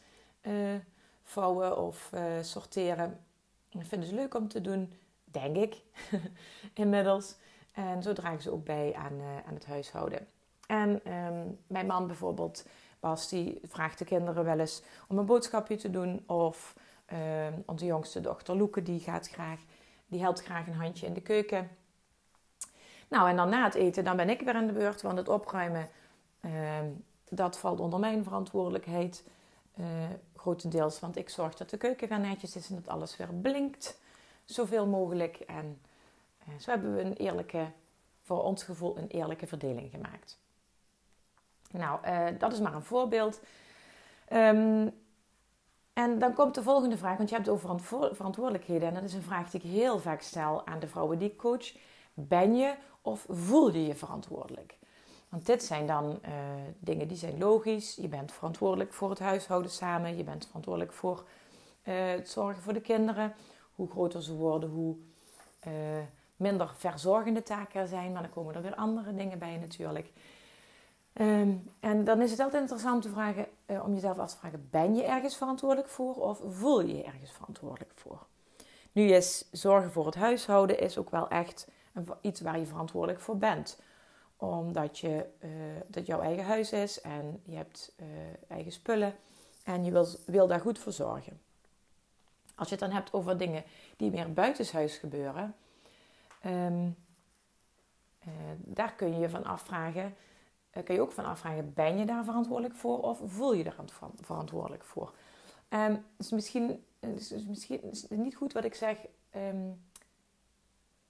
vouwen 1.24 1.78
of 1.78 2.12
sorteren. 2.42 3.20
Dat 3.70 3.88
vinden 3.88 4.10
ze 4.10 4.16
leuk 4.16 4.36
om 4.36 4.48
te 4.48 4.62
doen, 4.62 4.94
denk 5.24 5.56
ik, 5.56 5.82
inmiddels. 6.74 7.36
En 7.76 8.04
zo 8.04 8.14
dragen 8.14 8.42
ze 8.42 8.52
ook 8.52 8.66
bij 8.66 8.94
aan, 8.94 9.22
aan 9.46 9.54
het 9.54 9.66
huishouden. 9.66 10.28
En 10.68 11.14
um, 11.14 11.60
mijn 11.68 11.86
man 11.86 12.08
bijvoorbeeld, 12.08 12.66
Bas, 13.00 13.30
die 13.30 13.60
vraagt 13.64 13.98
de 14.00 14.06
kinderen 14.06 14.44
wel 14.44 14.60
eens 14.60 14.82
om 15.08 15.18
een 15.18 15.26
boodschapje 15.26 15.76
te 15.76 15.90
doen. 15.90 16.24
Of 16.28 16.76
uh, 17.14 17.48
onze 17.66 17.86
jongste 17.86 18.22
dochter 18.22 18.56
Loeke, 18.56 18.84
die 18.84 19.00
gaat 19.00 19.30
graag, 19.30 19.60
die 20.08 20.22
helpt 20.22 20.44
graag 20.44 20.68
een 20.68 20.74
handje 20.74 21.06
in 21.06 21.14
de 21.14 21.22
keuken. 21.22 21.70
Nou, 23.08 23.30
en 23.30 23.36
dan 23.36 23.50
na 23.50 23.64
het 23.64 23.76
eten, 23.76 24.04
dan 24.04 24.16
ben 24.16 24.30
ik 24.30 24.42
weer 24.42 24.54
aan 24.54 24.68
de 24.68 24.74
beurt, 24.74 25.02
want 25.02 25.18
het 25.18 25.30
opruimen, 25.30 25.90
ehm, 26.40 26.90
dat 27.30 27.58
valt 27.58 27.80
onder 27.80 28.00
mijn 28.00 28.24
verantwoordelijkheid. 28.24 29.24
Uh, 29.80 29.86
grotendeels, 30.36 31.00
want 31.00 31.18
ik 31.18 31.30
zorg 31.30 31.56
dat 31.56 31.70
de 31.70 31.78
keuken 31.78 32.10
weer 32.10 32.20
netjes 32.20 32.56
is 32.56 32.70
en 32.70 32.76
dat 32.76 32.88
alles 32.88 33.18
weer 33.18 33.34
blinkt. 33.34 34.00
Zoveel 34.46 34.88
mogelijk. 34.88 35.36
En 35.36 35.82
uh, 36.48 36.60
zo 36.60 36.72
hebben 36.72 36.96
we 36.96 37.02
een 37.02 37.14
eerlijke, 37.14 37.66
voor 38.22 38.44
ons 38.44 38.64
gevoel, 38.64 38.98
een 38.98 39.08
eerlijke 39.08 39.48
verdeling 39.48 39.92
gemaakt. 39.92 40.38
Nou, 41.78 42.00
uh, 42.08 42.40
dat 42.40 42.54
is 42.54 42.60
maar 42.60 42.74
een 42.74 42.84
voorbeeld. 42.84 43.42
Um, 44.34 44.94
en 45.94 46.20
dan 46.20 46.34
komt 46.34 46.56
de 46.56 46.64
volgende 46.64 46.98
vraag, 46.98 47.18
want 47.18 47.30
je 47.30 47.36
hebt 47.36 47.50
over 47.50 47.80
verantwoordelijkheden. 48.16 48.88
En 48.88 48.94
dat 48.94 49.04
is 49.04 49.14
een 49.14 49.22
vraag 49.22 49.50
die 49.50 49.62
ik 49.62 49.72
heel 49.72 50.00
vaak 50.00 50.22
stel 50.22 50.66
aan 50.68 50.80
de 50.80 50.88
vrouwen 50.88 51.20
die 51.20 51.30
ik 51.30 51.38
coach. 51.38 51.76
Ben 52.14 52.56
je 52.56 52.76
of 53.02 53.26
voel 53.30 53.72
je 53.72 53.86
je 53.86 53.96
verantwoordelijk? 53.96 54.78
Want 55.30 55.46
dit 55.46 55.64
zijn 55.64 55.88
dan 55.88 56.20
uh, 56.26 56.32
dingen 56.80 57.08
die 57.08 57.18
zijn 57.18 57.38
logisch. 57.38 57.96
Je 57.96 58.08
bent 58.08 58.32
verantwoordelijk 58.32 58.94
voor 58.94 59.10
het 59.10 59.20
huishouden 59.20 59.72
samen. 59.72 60.18
Je 60.18 60.24
bent 60.24 60.46
verantwoordelijk 60.46 60.94
voor 60.94 61.24
uh, 61.84 61.94
het 62.08 62.30
zorgen 62.30 62.62
voor 62.62 62.74
de 62.74 62.82
kinderen. 62.82 63.34
Hoe 63.76 63.90
groter 63.90 64.24
ze 64.24 64.34
worden, 64.34 64.70
hoe 64.70 64.96
minder 66.36 66.74
verzorgende 66.78 67.44
taken 67.44 67.82
er 67.82 67.88
zijn. 67.88 68.12
Maar 68.12 68.22
dan 68.22 68.32
komen 68.32 68.56
er 68.56 68.62
weer 68.62 68.76
andere 68.76 69.16
dingen 69.16 69.40
bij 69.40 69.58
natuurlijk. 69.58 70.12
Um, 71.22 71.70
en 71.80 72.04
dan 72.04 72.22
is 72.22 72.32
het 72.32 72.40
altijd 72.40 72.62
interessant 72.62 73.02
te 73.02 73.10
vragen, 73.10 73.48
om 73.66 73.94
jezelf 73.94 74.18
af 74.18 74.32
te 74.32 74.38
vragen: 74.38 74.68
ben 74.70 74.96
je 74.96 75.04
ergens 75.04 75.38
verantwoordelijk 75.38 75.90
voor 75.90 76.16
of 76.16 76.42
voel 76.50 76.82
je 76.82 76.98
je 76.98 77.04
ergens 77.04 77.32
verantwoordelijk 77.32 77.92
voor? 77.96 78.26
Nu 78.92 79.04
is 79.04 79.46
zorgen 79.52 79.92
voor 79.92 80.06
het 80.06 80.16
huishouden 80.16 80.80
is 80.80 80.98
ook 80.98 81.10
wel 81.10 81.30
echt 81.30 81.68
een, 81.94 82.08
iets 82.22 82.42
waar 82.42 82.60
je 82.60 82.66
verantwoordelijk 82.66 83.20
voor 83.20 83.38
bent 83.38 83.80
omdat 84.38 85.00
je, 85.00 85.26
uh, 85.40 85.50
dat 85.88 86.06
jouw 86.06 86.22
eigen 86.22 86.46
huis 86.46 86.72
is 86.72 87.02
en 87.02 87.42
je 87.44 87.56
hebt 87.56 87.94
uh, 88.00 88.08
eigen 88.48 88.72
spullen 88.72 89.16
en 89.64 89.84
je 89.84 89.92
wil, 89.92 90.08
wil 90.26 90.48
daar 90.48 90.60
goed 90.60 90.80
voor 90.80 90.92
zorgen. 90.92 91.42
Als 92.56 92.70
je 92.70 92.76
het 92.76 92.84
dan 92.84 92.94
hebt 92.94 93.14
over 93.14 93.38
dingen 93.38 93.64
die 93.98 94.12
meer 94.12 94.34
buitenshuis 94.34 94.98
gebeuren, 94.98 95.56
uh, 96.46 96.82
daar 98.58 98.94
kun 98.94 99.14
je 99.14 99.20
je 99.20 99.30
van 99.30 99.46
afvragen: 99.46 100.16
kun 100.84 100.96
je 100.96 101.02
ook 101.02 101.12
van 101.12 101.26
afvragen: 101.26 101.74
ben 101.74 101.98
je 101.98 102.06
daar 102.06 102.24
verantwoordelijk 102.24 102.76
voor 102.76 103.02
of 103.02 103.22
voel 103.26 103.54
je 103.54 103.64
daar 103.64 103.76
verantwoordelijk 104.22 104.84
voor? 104.84 105.14
Um, 105.70 106.06
dus 106.18 106.32
misschien, 106.32 106.86
dus 107.00 107.32
misschien 107.48 107.84
is 107.92 108.02
het 108.02 108.20
niet 108.20 108.36
goed 108.36 108.54
wat 108.54 108.64
ik 108.64 108.76
zeg 108.76 108.98
um, 109.36 109.86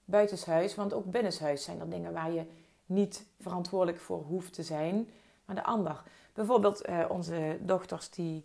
buitenshuis, 0.04 0.74
want 0.74 0.92
ook 0.92 1.04
binnenshuis 1.04 1.64
zijn 1.64 1.80
er 1.80 1.90
dingen 1.90 2.12
waar 2.12 2.30
je 2.30 2.46
niet 2.86 3.26
verantwoordelijk 3.40 4.00
voor 4.00 4.22
hoeft 4.22 4.52
te 4.52 4.62
zijn, 4.62 5.10
maar 5.44 5.56
de 5.56 5.64
ander. 5.64 6.02
Bijvoorbeeld 6.32 6.88
uh, 6.88 7.04
onze 7.08 7.58
dochters 7.60 8.10
die 8.10 8.44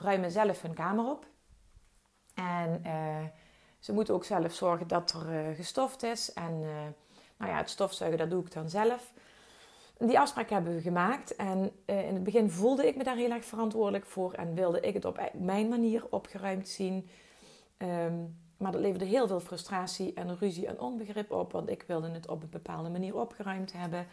ruimen 0.00 0.30
zelf 0.30 0.62
hun 0.62 0.74
kamer 0.74 1.10
op. 1.10 1.26
En 2.34 2.82
ze 3.78 3.92
moeten 3.92 4.14
ook 4.14 4.24
zelf 4.24 4.52
zorgen 4.52 4.88
dat 4.88 5.12
er 5.12 5.54
gestoft 5.54 6.02
is. 6.02 6.32
En 6.32 6.60
nou 7.36 7.50
ja, 7.50 7.56
het 7.56 7.70
stofzuigen 7.70 8.18
dat 8.18 8.30
doe 8.30 8.44
ik 8.44 8.52
dan 8.52 8.70
zelf 8.70 9.12
die 9.98 10.18
afspraak 10.18 10.50
hebben 10.50 10.74
we 10.74 10.80
gemaakt. 10.80 11.36
En 11.36 11.70
uh, 11.86 12.08
in 12.08 12.14
het 12.14 12.22
begin 12.22 12.50
voelde 12.50 12.86
ik 12.86 12.96
me 12.96 13.04
daar 13.04 13.16
heel 13.16 13.30
erg 13.30 13.44
verantwoordelijk 13.44 14.06
voor. 14.06 14.32
En 14.32 14.54
wilde 14.54 14.80
ik 14.80 14.94
het 14.94 15.04
op 15.04 15.18
e- 15.18 15.38
mijn 15.38 15.68
manier 15.68 16.06
opgeruimd 16.10 16.68
zien. 16.68 17.08
Um, 17.78 18.36
maar 18.56 18.72
dat 18.72 18.80
leverde 18.80 19.04
heel 19.04 19.26
veel 19.26 19.40
frustratie 19.40 20.14
en 20.14 20.38
ruzie 20.38 20.66
en 20.66 20.80
onbegrip 20.80 21.30
op. 21.30 21.52
Want 21.52 21.70
ik 21.70 21.84
wilde 21.86 22.10
het 22.10 22.28
op 22.28 22.42
een 22.42 22.50
bepaalde 22.50 22.88
manier 22.88 23.16
opgeruimd 23.16 23.72
hebben. 23.72 24.06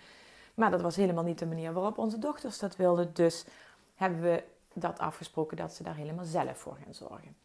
Maar 0.53 0.71
dat 0.71 0.81
was 0.81 0.95
helemaal 0.95 1.23
niet 1.23 1.39
de 1.39 1.45
manier 1.45 1.73
waarop 1.73 1.97
onze 1.97 2.19
dochters 2.19 2.59
dat 2.59 2.75
wilden. 2.75 3.13
Dus 3.13 3.45
hebben 3.95 4.21
we 4.21 4.43
dat 4.73 4.99
afgesproken 4.99 5.57
dat 5.57 5.73
ze 5.73 5.83
daar 5.83 5.95
helemaal 5.95 6.25
zelf 6.25 6.57
voor 6.57 6.77
gaan 6.83 6.93
zorgen. 6.93 7.35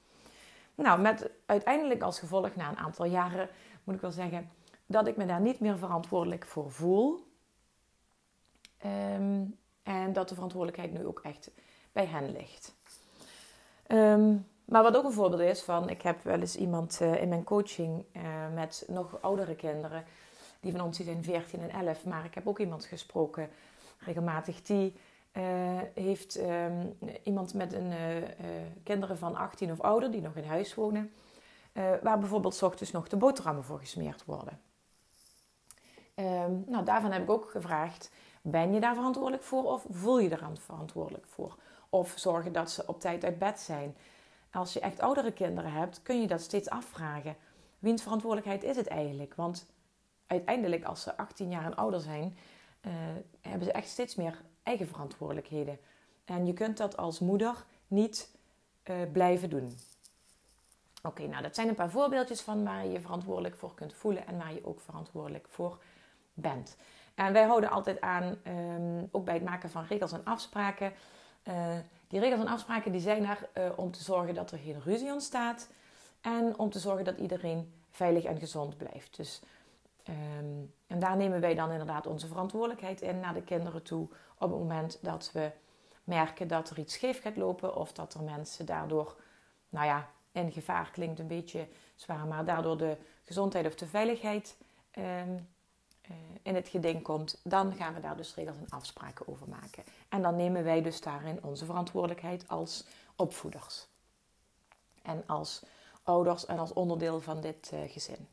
Nou, 0.74 1.00
met 1.00 1.30
uiteindelijk 1.46 2.02
als 2.02 2.18
gevolg 2.18 2.56
na 2.56 2.68
een 2.68 2.76
aantal 2.76 3.04
jaren 3.04 3.48
moet 3.84 3.94
ik 3.94 4.00
wel 4.00 4.10
zeggen 4.10 4.50
dat 4.86 5.06
ik 5.06 5.16
me 5.16 5.26
daar 5.26 5.40
niet 5.40 5.60
meer 5.60 5.78
verantwoordelijk 5.78 6.46
voor 6.46 6.70
voel. 6.70 7.28
Ehm, 8.80 9.44
en 9.82 10.12
dat 10.12 10.28
de 10.28 10.34
verantwoordelijkheid 10.34 10.92
nu 10.92 11.06
ook 11.06 11.20
echt 11.22 11.50
bij 11.92 12.06
hen 12.06 12.32
ligt. 12.32 12.74
Ehm, 13.86 14.36
maar 14.64 14.82
wat 14.82 14.96
ook 14.96 15.04
een 15.04 15.12
voorbeeld 15.12 15.42
is 15.42 15.62
van, 15.62 15.88
ik 15.88 16.02
heb 16.02 16.22
wel 16.22 16.40
eens 16.40 16.56
iemand 16.56 16.98
uh, 17.02 17.22
in 17.22 17.28
mijn 17.28 17.44
coaching 17.44 18.04
uh, 18.12 18.22
met 18.54 18.84
nog 18.88 19.22
oudere 19.22 19.54
kinderen, 19.54 20.04
die 20.60 20.72
van 20.72 20.80
ons 20.80 20.98
zijn 20.98 21.24
14 21.24 21.60
en 21.60 21.86
11, 21.86 22.04
maar 22.04 22.24
ik 22.24 22.34
heb 22.34 22.48
ook 22.48 22.58
iemand 22.58 22.84
gesproken 22.84 23.48
regelmatig 23.98 24.62
die 24.62 24.94
uh, 25.32 25.42
heeft 25.94 26.40
um, 26.40 26.96
iemand 27.22 27.54
met 27.54 27.72
een 27.72 27.92
kinderen 28.82 29.18
van 29.18 29.36
18 29.36 29.70
of 29.70 29.80
ouder 29.80 30.10
die 30.10 30.20
nog 30.20 30.34
in 30.34 30.44
huis 30.44 30.74
wonen, 30.74 31.12
waar 32.02 32.18
bijvoorbeeld 32.18 32.62
ochtends 32.62 32.92
nog 32.92 33.08
de 33.08 33.16
boterhammen 33.16 33.64
voor 33.64 33.78
gesmeerd 33.78 34.24
worden. 34.24 34.60
Nou, 36.66 36.84
daarvan 36.84 37.12
heb 37.12 37.22
ik 37.22 37.30
ook 37.30 37.50
gevraagd: 37.50 38.10
ben 38.42 38.72
je 38.72 38.80
daar 38.80 38.94
verantwoordelijk 38.94 39.42
voor 39.42 39.64
of 39.64 39.86
voel 39.90 40.18
je 40.18 40.28
er 40.28 40.50
verantwoordelijk 40.60 41.26
voor? 41.26 41.56
Of 41.88 42.12
zorgen 42.16 42.52
dat 42.52 42.70
ze 42.70 42.86
op 42.86 43.00
tijd 43.00 43.24
uit 43.24 43.38
bed 43.38 43.60
zijn. 43.60 43.96
Als 44.52 44.72
je 44.72 44.80
echt 44.80 45.00
oudere 45.00 45.32
kinderen 45.32 45.72
hebt, 45.72 46.02
kun 46.02 46.20
je 46.20 46.26
dat 46.26 46.40
steeds 46.40 46.68
afvragen. 46.68 47.36
Wiens 47.78 48.02
verantwoordelijkheid 48.02 48.62
is 48.62 48.76
het 48.76 48.86
eigenlijk? 48.86 49.34
Want 49.34 49.66
uiteindelijk, 50.26 50.84
als 50.84 51.02
ze 51.02 51.16
18 51.16 51.50
jaar 51.50 51.64
en 51.64 51.76
ouder 51.76 52.00
zijn, 52.00 52.36
uh, 52.86 52.92
hebben 53.40 53.64
ze 53.64 53.72
echt 53.72 53.88
steeds 53.88 54.14
meer 54.14 54.42
eigen 54.62 54.88
verantwoordelijkheden. 54.88 55.78
En 56.24 56.46
je 56.46 56.52
kunt 56.52 56.76
dat 56.76 56.96
als 56.96 57.18
moeder 57.18 57.64
niet 57.86 58.30
uh, 58.84 58.96
blijven 59.12 59.50
doen. 59.50 59.78
Oké, 61.02 61.26
nou 61.26 61.42
dat 61.42 61.54
zijn 61.54 61.68
een 61.68 61.74
paar 61.74 61.90
voorbeeldjes 61.90 62.40
van 62.40 62.64
waar 62.64 62.84
je 62.84 62.92
je 62.92 63.00
verantwoordelijk 63.00 63.56
voor 63.56 63.74
kunt 63.74 63.94
voelen 63.94 64.26
en 64.26 64.38
waar 64.38 64.52
je 64.52 64.66
ook 64.66 64.80
verantwoordelijk 64.80 65.46
voor 65.48 65.78
bent. 66.34 66.76
En 67.20 67.32
wij 67.32 67.44
houden 67.44 67.70
altijd 67.70 68.00
aan, 68.00 68.38
um, 68.46 69.08
ook 69.10 69.24
bij 69.24 69.34
het 69.34 69.44
maken 69.44 69.70
van 69.70 69.84
regels 69.84 70.12
en 70.12 70.24
afspraken. 70.24 70.92
Uh, 71.48 71.76
die 72.08 72.20
regels 72.20 72.40
en 72.40 72.46
afspraken 72.46 72.92
die 72.92 73.00
zijn 73.00 73.24
er 73.24 73.48
uh, 73.54 73.78
om 73.78 73.90
te 73.90 74.02
zorgen 74.02 74.34
dat 74.34 74.50
er 74.50 74.58
geen 74.58 74.80
ruzie 74.80 75.12
ontstaat. 75.12 75.68
En 76.20 76.58
om 76.58 76.70
te 76.70 76.78
zorgen 76.78 77.04
dat 77.04 77.18
iedereen 77.18 77.72
veilig 77.90 78.24
en 78.24 78.38
gezond 78.38 78.76
blijft. 78.76 79.16
Dus, 79.16 79.42
um, 80.08 80.74
en 80.86 80.98
daar 80.98 81.16
nemen 81.16 81.40
wij 81.40 81.54
dan 81.54 81.70
inderdaad 81.70 82.06
onze 82.06 82.26
verantwoordelijkheid 82.26 83.00
in 83.00 83.20
naar 83.20 83.34
de 83.34 83.42
kinderen 83.42 83.82
toe. 83.82 84.08
Op 84.38 84.50
het 84.50 84.58
moment 84.58 84.98
dat 85.02 85.30
we 85.32 85.50
merken 86.04 86.48
dat 86.48 86.70
er 86.70 86.78
iets 86.78 86.94
scheef 86.94 87.22
gaat 87.22 87.36
lopen. 87.36 87.76
Of 87.76 87.92
dat 87.92 88.14
er 88.14 88.22
mensen 88.22 88.66
daardoor, 88.66 89.16
nou 89.68 89.86
ja, 89.86 90.08
in 90.32 90.52
gevaar 90.52 90.90
klinkt 90.90 91.18
een 91.18 91.26
beetje 91.26 91.68
zwaar. 91.94 92.26
Maar 92.26 92.44
daardoor 92.44 92.76
de 92.76 92.96
gezondheid 93.24 93.66
of 93.66 93.74
de 93.74 93.86
veiligheid 93.86 94.56
um, 94.98 95.04
eh, 95.04 95.24
in 96.42 96.54
het 96.54 96.68
geding 96.68 97.02
komt, 97.02 97.40
dan 97.42 97.74
gaan 97.74 97.94
we 97.94 98.00
daar 98.00 98.16
dus 98.16 98.34
regels 98.34 98.56
en 98.56 98.68
afspraken 98.68 99.28
over 99.28 99.48
maken. 99.48 99.84
En 100.08 100.22
dan 100.22 100.36
nemen 100.36 100.64
wij 100.64 100.82
dus 100.82 101.00
daarin 101.00 101.42
onze 101.42 101.64
verantwoordelijkheid 101.64 102.48
als 102.48 102.84
opvoeders. 103.16 103.86
En 105.02 105.22
als 105.26 105.62
ouders 106.02 106.46
en 106.46 106.58
als 106.58 106.72
onderdeel 106.72 107.20
van 107.20 107.40
dit 107.40 107.70
uh, 107.74 107.80
gezin. 107.86 108.28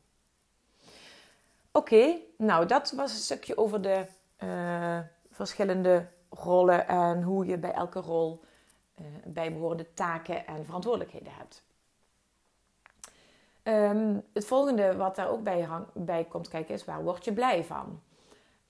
Oké, 1.72 2.16
nou 2.36 2.66
dat 2.66 2.90
was 2.90 3.12
een 3.12 3.18
stukje 3.18 3.56
over 3.56 3.82
de 3.82 4.06
uh, 4.38 4.98
verschillende 5.30 6.08
rollen 6.30 6.88
en 6.88 7.22
hoe 7.22 7.46
je 7.46 7.58
bij 7.58 7.72
elke 7.72 8.00
rol 8.00 8.44
uh, 9.00 9.06
bijbehorende 9.24 9.94
taken 9.94 10.46
en 10.46 10.64
verantwoordelijkheden 10.64 11.32
hebt. 11.34 11.62
Um, 13.68 14.22
het 14.32 14.44
volgende 14.44 14.96
wat 14.96 15.16
daar 15.16 15.30
ook 15.30 15.42
bij, 15.42 15.68
bij, 15.94 16.24
komt 16.24 16.48
kijken 16.48 16.74
is 16.74 16.84
waar 16.84 17.02
word 17.02 17.24
je 17.24 17.32
blij 17.32 17.64
van? 17.64 18.00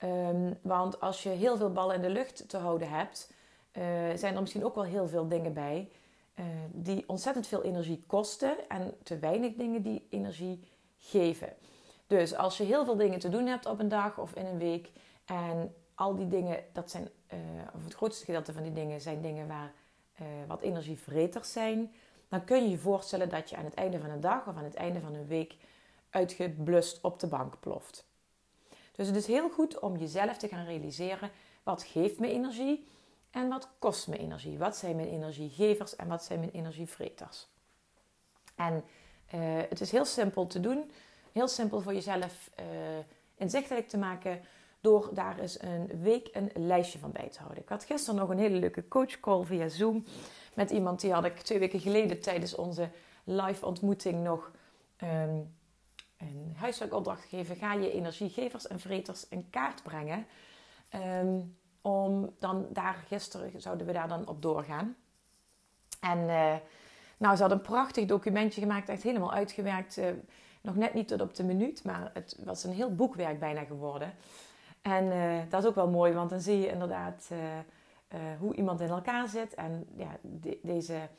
Um, 0.03 0.57
want 0.61 1.01
als 1.01 1.23
je 1.23 1.29
heel 1.29 1.57
veel 1.57 1.71
ballen 1.71 1.95
in 1.95 2.01
de 2.01 2.09
lucht 2.09 2.49
te 2.49 2.57
houden 2.57 2.89
hebt, 2.89 3.31
uh, 3.73 3.83
zijn 4.15 4.35
er 4.35 4.41
misschien 4.41 4.65
ook 4.65 4.75
wel 4.75 4.83
heel 4.83 5.07
veel 5.07 5.27
dingen 5.27 5.53
bij 5.53 5.89
uh, 6.35 6.45
die 6.71 7.03
ontzettend 7.07 7.47
veel 7.47 7.63
energie 7.63 8.03
kosten 8.07 8.69
en 8.69 8.93
te 9.03 9.19
weinig 9.19 9.53
dingen 9.55 9.81
die 9.81 10.07
energie 10.09 10.67
geven. 10.97 11.53
Dus 12.07 12.35
als 12.35 12.57
je 12.57 12.63
heel 12.63 12.85
veel 12.85 12.95
dingen 12.95 13.19
te 13.19 13.29
doen 13.29 13.45
hebt 13.45 13.65
op 13.65 13.79
een 13.79 13.89
dag 13.89 14.17
of 14.17 14.33
in 14.33 14.45
een 14.45 14.57
week 14.57 14.89
en 15.25 15.75
al 15.95 16.15
die 16.15 16.27
dingen, 16.27 16.63
dat 16.73 16.91
zijn, 16.91 17.09
uh, 17.33 17.39
of 17.75 17.83
het 17.83 17.93
grootste 17.93 18.25
gedeelte 18.25 18.53
van 18.53 18.63
die 18.63 18.73
dingen 18.73 19.01
zijn 19.01 19.21
dingen 19.21 19.47
waar 19.47 19.71
wat 20.47 20.61
energievreters 20.61 21.51
zijn 21.51 21.93
dan 22.29 22.43
kun 22.43 22.63
je 22.63 22.69
je 22.69 22.77
voorstellen 22.77 23.29
dat 23.29 23.49
je 23.49 23.55
aan 23.55 23.65
het 23.65 23.73
einde 23.73 23.99
van 23.99 24.09
een 24.09 24.21
dag 24.21 24.47
of 24.47 24.55
aan 24.55 24.63
het 24.63 24.75
einde 24.75 24.99
van 24.99 25.13
een 25.13 25.27
week 25.27 25.55
uitgeblust 26.09 27.01
op 27.01 27.19
de 27.19 27.27
bank 27.27 27.59
ploft. 27.59 28.07
Dus 28.91 29.07
het 29.07 29.15
is 29.15 29.25
heel 29.25 29.49
goed 29.49 29.79
om 29.79 29.97
jezelf 29.97 30.37
te 30.37 30.47
gaan 30.47 30.65
realiseren: 30.65 31.31
wat 31.63 31.83
geeft 31.83 32.19
me 32.19 32.27
energie 32.27 32.87
en 33.31 33.49
wat 33.49 33.69
kost 33.79 34.07
me 34.07 34.17
energie? 34.17 34.57
Wat 34.57 34.77
zijn 34.77 34.95
mijn 34.95 35.07
energiegevers 35.07 35.95
en 35.95 36.07
wat 36.07 36.23
zijn 36.23 36.39
mijn 36.39 36.51
energievreters? 36.51 37.47
En 38.55 38.83
uh, 39.35 39.41
het 39.69 39.81
is 39.81 39.91
heel 39.91 40.05
simpel 40.05 40.47
te 40.47 40.59
doen, 40.59 40.91
heel 41.31 41.47
simpel 41.47 41.81
voor 41.81 41.93
jezelf 41.93 42.49
uh, 42.59 42.65
inzichtelijk 43.35 43.87
te 43.87 43.97
maken 43.97 44.41
door 44.81 45.09
daar 45.13 45.39
eens 45.39 45.61
een 45.61 46.01
week 46.01 46.29
een 46.31 46.51
lijstje 46.55 46.99
van 46.99 47.11
bij 47.11 47.29
te 47.29 47.39
houden. 47.39 47.63
Ik 47.63 47.69
had 47.69 47.83
gisteren 47.83 48.19
nog 48.19 48.29
een 48.29 48.39
hele 48.39 48.59
leuke 48.59 48.87
coachcall 48.87 49.43
via 49.43 49.67
Zoom 49.67 50.05
met 50.59 50.71
iemand 50.71 51.01
die 51.01 51.13
had 51.13 51.25
ik 51.25 51.39
twee 51.39 51.59
weken 51.59 51.79
geleden 51.79 52.21
tijdens 52.21 52.55
onze 52.55 52.89
live 53.23 53.65
ontmoeting 53.65 54.23
nog 54.23 54.51
um, 55.03 55.55
een 56.17 56.53
huiswerkopdracht 56.55 57.21
gegeven. 57.21 57.55
Ga 57.55 57.73
je 57.73 57.91
energiegevers 57.91 58.67
en 58.67 58.79
vreters 58.79 59.25
een 59.29 59.49
kaart 59.49 59.83
brengen. 59.83 60.25
Um, 61.21 61.57
om 61.81 62.35
dan 62.39 62.67
daar 62.69 63.03
gisteren 63.07 63.61
zouden 63.61 63.85
we 63.85 63.93
daar 63.93 64.07
dan 64.07 64.27
op 64.27 64.41
doorgaan. 64.41 64.95
En 65.99 66.17
uh, 66.17 66.55
nou, 67.17 67.35
ze 67.35 67.41
had 67.41 67.51
een 67.51 67.61
prachtig 67.61 68.05
documentje 68.05 68.61
gemaakt, 68.61 68.89
echt 68.89 69.03
helemaal 69.03 69.33
uitgewerkt. 69.33 69.97
Uh, 69.97 70.05
nog 70.61 70.75
net 70.75 70.93
niet 70.93 71.07
tot 71.07 71.21
op 71.21 71.35
de 71.35 71.43
minuut, 71.43 71.83
maar 71.83 72.11
het 72.13 72.37
was 72.43 72.63
een 72.63 72.73
heel 72.73 72.95
boekwerk 72.95 73.39
bijna 73.39 73.63
geworden. 73.63 74.13
En 74.81 75.05
uh, 75.05 75.39
dat 75.49 75.63
is 75.63 75.69
ook 75.69 75.75
wel 75.75 75.89
mooi, 75.89 76.13
want 76.13 76.29
dan 76.29 76.39
zie 76.39 76.59
je 76.59 76.67
inderdaad 76.67 77.29
uh, 78.13 78.19
hoe 78.39 78.55
iemand 78.55 78.81
in 78.81 78.89
elkaar 78.89 79.27
zit. 79.27 79.53
En 79.53 79.87
ja, 79.95 80.17
de, 80.21 80.59
deze 80.63 81.09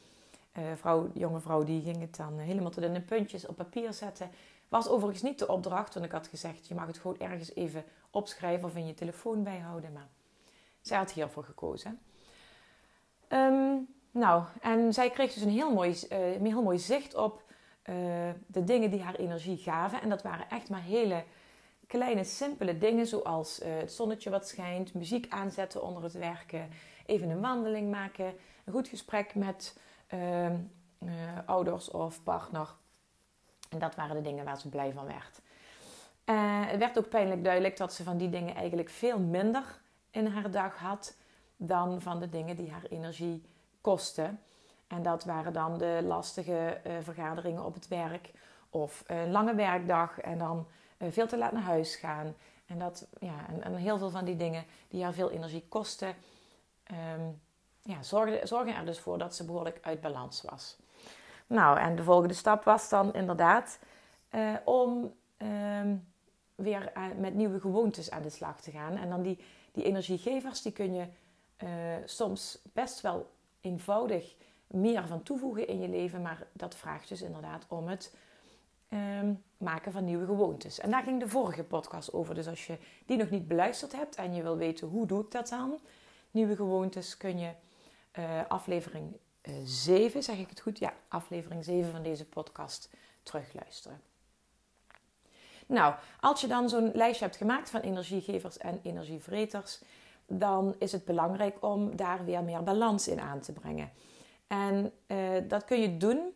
uh, 0.58 0.64
vrouw, 0.76 1.10
jonge 1.14 1.40
vrouw, 1.40 1.64
die 1.64 1.82
ging 1.82 2.00
het 2.00 2.16
dan 2.16 2.38
helemaal 2.38 2.70
tot 2.70 2.84
in 2.84 2.92
de 2.92 3.00
puntjes 3.00 3.46
op 3.46 3.56
papier 3.56 3.92
zetten. 3.92 4.30
Was 4.68 4.88
overigens 4.88 5.22
niet 5.22 5.38
de 5.38 5.48
opdracht, 5.48 5.94
want 5.94 6.06
ik 6.06 6.12
had 6.12 6.26
gezegd: 6.26 6.68
je 6.68 6.74
mag 6.74 6.86
het 6.86 6.98
gewoon 6.98 7.18
ergens 7.18 7.54
even 7.54 7.84
opschrijven 8.10 8.68
of 8.68 8.76
in 8.76 8.86
je 8.86 8.94
telefoon 8.94 9.42
bijhouden. 9.42 9.92
Maar 9.92 10.08
zij 10.80 10.98
had 10.98 11.12
hiervoor 11.12 11.44
gekozen. 11.44 11.98
Um, 13.28 13.88
nou, 14.10 14.44
en 14.60 14.92
zij 14.92 15.10
kreeg 15.10 15.32
dus 15.32 15.42
een 15.42 15.50
heel 15.50 15.72
mooi, 15.72 15.98
uh, 16.12 16.34
een 16.34 16.46
heel 16.46 16.62
mooi 16.62 16.78
zicht 16.78 17.14
op 17.14 17.48
de 18.46 18.64
dingen 18.64 18.90
die 18.90 19.02
haar 19.02 19.14
energie 19.14 19.56
gaven. 19.56 20.02
En 20.02 20.08
dat 20.08 20.22
waren 20.22 20.48
echt 20.50 20.70
maar 20.70 20.82
hele 20.82 21.24
kleine, 21.90 22.24
simpele 22.24 22.78
dingen 22.78 23.06
zoals 23.06 23.62
uh, 23.62 23.78
het 23.78 23.92
zonnetje 23.92 24.30
wat 24.30 24.48
schijnt, 24.48 24.94
muziek 24.94 25.26
aanzetten 25.28 25.82
onder 25.82 26.02
het 26.02 26.12
werken, 26.12 26.68
even 27.06 27.30
een 27.30 27.40
wandeling 27.40 27.90
maken, 27.90 28.34
een 28.64 28.72
goed 28.72 28.88
gesprek 28.88 29.34
met 29.34 29.78
uh, 30.14 30.44
uh, 30.44 30.52
ouders 31.46 31.90
of 31.90 32.22
partner. 32.22 32.68
En 33.70 33.78
dat 33.78 33.94
waren 33.94 34.16
de 34.16 34.22
dingen 34.22 34.44
waar 34.44 34.58
ze 34.58 34.68
blij 34.68 34.92
van 34.92 35.06
werd. 35.06 35.40
het 36.68 36.78
werd 36.78 36.98
ook 36.98 37.08
pijnlijk 37.08 37.44
duidelijk 37.44 37.76
dat 37.76 37.92
ze 37.92 38.02
van 38.02 38.16
die 38.16 38.30
dingen 38.30 38.54
eigenlijk 38.54 38.90
veel 38.90 39.18
minder 39.18 39.64
in 40.10 40.26
haar 40.26 40.50
dag 40.50 40.78
had 40.78 41.16
dan 41.56 42.00
van 42.00 42.20
de 42.20 42.28
dingen 42.28 42.56
die 42.56 42.70
haar 42.70 42.84
energie 42.90 43.42
kosten. 43.80 44.40
En 44.86 45.02
dat 45.02 45.24
waren 45.24 45.52
dan 45.52 45.78
de 45.78 46.00
lastige 46.02 46.80
vergaderingen 47.02 47.64
op 47.64 47.74
het 47.74 47.88
werk 47.88 48.30
of 48.70 49.04
een 49.06 49.30
lange 49.30 49.54
werkdag 49.54 50.20
en 50.20 50.38
dan 50.38 50.66
veel 51.08 51.26
te 51.26 51.38
laat 51.38 51.52
naar 51.52 51.62
huis 51.62 51.96
gaan. 51.96 52.34
En, 52.66 52.78
dat, 52.78 53.06
ja, 53.20 53.46
en, 53.60 53.74
heel 53.74 53.98
veel 53.98 54.10
van 54.10 54.24
die 54.24 54.36
dingen 54.36 54.64
die 54.88 55.02
haar 55.02 55.12
veel 55.12 55.30
energie 55.30 55.64
kosten, 55.68 56.14
um, 57.18 57.40
ja, 57.82 58.02
zorgen, 58.02 58.48
zorgen 58.48 58.74
er 58.74 58.84
dus 58.84 58.98
voor 58.98 59.18
dat 59.18 59.34
ze 59.34 59.44
behoorlijk 59.44 59.78
uit 59.82 60.00
balans 60.00 60.42
was. 60.42 60.76
Nou, 61.46 61.78
en 61.78 61.96
de 61.96 62.02
volgende 62.02 62.34
stap 62.34 62.64
was 62.64 62.88
dan 62.88 63.14
inderdaad 63.14 63.78
uh, 64.30 64.54
om 64.64 65.14
um, 65.38 66.08
weer 66.54 66.92
met 67.16 67.34
nieuwe 67.34 67.60
gewoontes 67.60 68.10
aan 68.10 68.22
de 68.22 68.30
slag 68.30 68.60
te 68.60 68.70
gaan. 68.70 68.96
En 68.96 69.08
dan 69.08 69.22
die, 69.22 69.44
die 69.72 69.84
energiegevers, 69.84 70.62
die 70.62 70.72
kun 70.72 70.94
je 70.94 71.06
soms 72.04 72.58
best 72.72 73.00
wel 73.00 73.30
eenvoudig 73.60 74.34
meer 74.66 75.06
van 75.06 75.22
toevoegen 75.22 75.66
in 75.66 75.80
je 75.80 75.88
leven. 75.88 76.22
Maar 76.22 76.46
dat 76.52 76.74
vraagt 76.74 77.08
dus 77.08 77.22
inderdaad 77.22 77.64
om 77.68 77.88
het 77.88 78.14
um, 78.90 79.42
maken 79.56 79.92
van 79.92 80.04
nieuwe 80.04 80.24
gewoontes. 80.24 80.80
En 80.80 80.90
daar 80.90 81.02
ging 81.02 81.20
de 81.20 81.28
vorige 81.28 81.64
podcast 81.64 82.12
over. 82.12 82.34
Dus 82.34 82.46
als 82.46 82.66
je 82.66 82.78
die 83.06 83.16
nog 83.16 83.30
niet 83.30 83.48
beluisterd 83.48 83.92
hebt 83.92 84.16
en 84.16 84.34
je 84.34 84.42
wil 84.42 84.56
weten 84.56 84.88
hoe 84.88 85.06
doe 85.06 85.24
ik 85.24 85.30
dat 85.30 85.48
dan, 85.48 85.78
nieuwe 86.30 86.56
gewoontes, 86.56 87.16
kun 87.16 87.38
je 87.38 87.50
uh, 88.18 88.40
aflevering 88.48 89.16
uh, 89.42 89.54
7, 89.64 90.22
zeg 90.22 90.38
ik 90.38 90.48
het 90.48 90.60
goed? 90.60 90.78
Ja, 90.78 90.92
aflevering 91.08 91.64
7 91.64 91.90
van 91.90 92.02
deze 92.02 92.24
podcast 92.24 92.90
terugluisteren. 93.22 94.00
Nou, 95.66 95.94
als 96.20 96.40
je 96.40 96.46
dan 96.46 96.68
zo'n 96.68 96.90
lijstje 96.94 97.24
hebt 97.24 97.36
gemaakt 97.36 97.70
van 97.70 97.80
energiegevers 97.80 98.58
en 98.58 98.80
energievreters, 98.82 99.82
dan 100.26 100.74
is 100.78 100.92
het 100.92 101.04
belangrijk 101.04 101.64
om 101.64 101.96
daar 101.96 102.24
weer 102.24 102.42
meer 102.42 102.62
balans 102.62 103.08
in 103.08 103.20
aan 103.20 103.40
te 103.40 103.52
brengen. 103.52 103.90
En 104.46 104.92
uh, 105.06 105.18
dat 105.48 105.64
kun 105.64 105.80
je 105.80 105.96
doen 105.96 106.32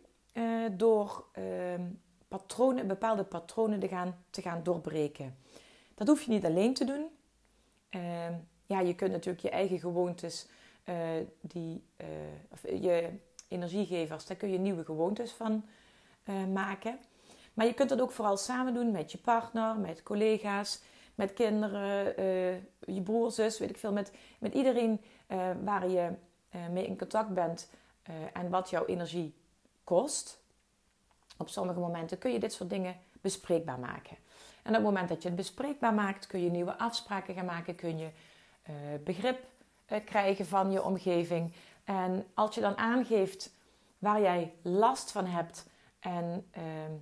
door 0.76 1.24
uh, 1.38 1.74
patronen, 2.38 2.86
bepaalde 2.86 3.24
patronen 3.24 3.80
te 3.80 3.88
gaan, 3.88 4.24
te 4.30 4.42
gaan 4.42 4.62
doorbreken. 4.62 5.36
Dat 5.94 6.06
hoef 6.06 6.22
je 6.22 6.30
niet 6.30 6.44
alleen 6.44 6.74
te 6.74 6.84
doen. 6.84 7.06
Ehm, 7.90 8.32
ja, 8.66 8.80
je 8.80 8.94
kunt 8.94 9.12
natuurlijk 9.12 9.42
je 9.42 9.50
eigen 9.50 9.78
gewoontes, 9.78 10.46
eh, 10.84 10.96
die, 11.40 11.84
of 12.48 12.62
je 12.62 13.10
energiegevers, 13.48 14.26
daar 14.26 14.36
kun 14.36 14.50
je 14.50 14.58
nieuwe 14.58 14.84
gewoontes 14.84 15.32
van 15.32 15.64
maken. 16.52 16.98
Maar 17.54 17.66
je 17.66 17.74
kunt 17.74 17.88
dat 17.88 18.00
ook 18.00 18.10
vooral 18.10 18.36
samen 18.36 18.74
doen 18.74 18.90
met 18.90 19.12
je 19.12 19.18
partner, 19.18 19.76
met 19.76 20.02
collega's, 20.02 20.80
met 21.14 21.32
kinderen, 21.32 22.20
uh, 22.20 22.54
je 22.94 23.02
broer, 23.02 23.32
zus, 23.32 23.58
weet 23.58 23.70
ik 23.70 23.78
veel. 23.78 23.92
Met, 23.92 24.12
met 24.38 24.54
iedereen 24.54 25.00
uh, 25.28 25.50
waar 25.64 25.88
je 25.88 26.10
uh, 26.54 26.68
mee 26.68 26.86
in 26.86 26.98
contact 26.98 27.28
bent 27.28 27.68
en 28.32 28.50
wat 28.50 28.70
jouw 28.70 28.84
energie 28.84 29.34
kost. 29.84 30.43
Op 31.36 31.48
sommige 31.48 31.78
momenten 31.78 32.18
kun 32.18 32.32
je 32.32 32.38
dit 32.38 32.52
soort 32.52 32.70
dingen 32.70 32.96
bespreekbaar 33.20 33.78
maken. 33.78 34.16
En 34.62 34.70
op 34.70 34.74
het 34.74 34.84
moment 34.84 35.08
dat 35.08 35.22
je 35.22 35.28
het 35.28 35.36
bespreekbaar 35.36 35.94
maakt, 35.94 36.26
kun 36.26 36.42
je 36.42 36.50
nieuwe 36.50 36.78
afspraken 36.78 37.34
gaan 37.34 37.44
maken, 37.44 37.74
kun 37.74 37.98
je 37.98 38.08
begrip 39.04 39.46
krijgen 40.04 40.46
van 40.46 40.70
je 40.70 40.82
omgeving. 40.82 41.52
En 41.84 42.26
als 42.34 42.54
je 42.54 42.60
dan 42.60 42.76
aangeeft 42.76 43.54
waar 43.98 44.20
jij 44.20 44.54
last 44.62 45.10
van 45.10 45.26
hebt 45.26 45.66
en 46.00 46.46
ehm, 46.50 46.92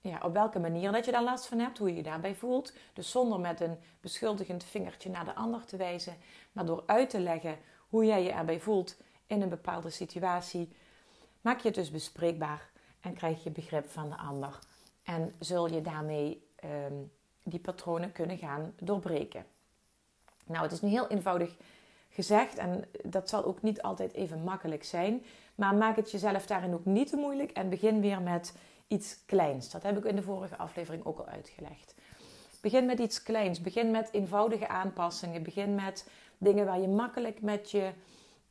ja, 0.00 0.18
op 0.22 0.32
welke 0.32 0.58
manier 0.58 0.92
dat 0.92 1.04
je 1.04 1.12
daar 1.12 1.22
last 1.22 1.46
van 1.46 1.58
hebt, 1.58 1.78
hoe 1.78 1.88
je 1.88 1.96
je 1.96 2.02
daarbij 2.02 2.34
voelt. 2.34 2.72
Dus 2.92 3.10
zonder 3.10 3.40
met 3.40 3.60
een 3.60 3.78
beschuldigend 4.00 4.64
vingertje 4.64 5.10
naar 5.10 5.24
de 5.24 5.34
ander 5.34 5.64
te 5.64 5.76
wijzen, 5.76 6.16
maar 6.52 6.66
door 6.66 6.82
uit 6.86 7.10
te 7.10 7.20
leggen 7.20 7.58
hoe 7.88 8.04
jij 8.04 8.22
je 8.22 8.30
erbij 8.30 8.60
voelt 8.60 8.96
in 9.26 9.42
een 9.42 9.48
bepaalde 9.48 9.90
situatie, 9.90 10.76
maak 11.40 11.60
je 11.60 11.66
het 11.66 11.76
dus 11.76 11.90
bespreekbaar 11.90 12.70
en 13.00 13.14
krijg 13.14 13.44
je 13.44 13.50
begrip 13.50 13.90
van 13.90 14.08
de 14.08 14.16
ander. 14.16 14.58
En 15.02 15.34
zul 15.38 15.66
je 15.66 15.80
daarmee 15.80 16.48
um, 16.64 17.12
die 17.42 17.60
patronen 17.60 18.12
kunnen 18.12 18.38
gaan 18.38 18.72
doorbreken. 18.78 19.44
Nou, 20.46 20.62
het 20.62 20.72
is 20.72 20.80
nu 20.80 20.88
heel 20.88 21.08
eenvoudig 21.08 21.56
gezegd 22.08 22.58
en 22.58 22.84
dat 23.02 23.28
zal 23.28 23.44
ook 23.44 23.62
niet 23.62 23.82
altijd 23.82 24.12
even 24.12 24.42
makkelijk 24.42 24.84
zijn. 24.84 25.24
Maar 25.54 25.74
maak 25.74 25.96
het 25.96 26.10
jezelf 26.10 26.46
daarin 26.46 26.74
ook 26.74 26.84
niet 26.84 27.08
te 27.08 27.16
moeilijk 27.16 27.50
en 27.50 27.68
begin 27.68 28.00
weer 28.00 28.22
met 28.22 28.54
iets 28.86 29.24
kleins. 29.26 29.70
Dat 29.70 29.82
heb 29.82 29.98
ik 29.98 30.04
in 30.04 30.16
de 30.16 30.22
vorige 30.22 30.56
aflevering 30.56 31.04
ook 31.04 31.18
al 31.18 31.26
uitgelegd. 31.26 31.94
Begin 32.60 32.86
met 32.86 32.98
iets 32.98 33.22
kleins. 33.22 33.60
Begin 33.60 33.90
met 33.90 34.08
eenvoudige 34.12 34.68
aanpassingen. 34.68 35.42
Begin 35.42 35.74
met 35.74 36.10
dingen 36.38 36.66
waar 36.66 36.80
je 36.80 36.88
makkelijk 36.88 37.42
met, 37.42 37.70
je, 37.70 37.90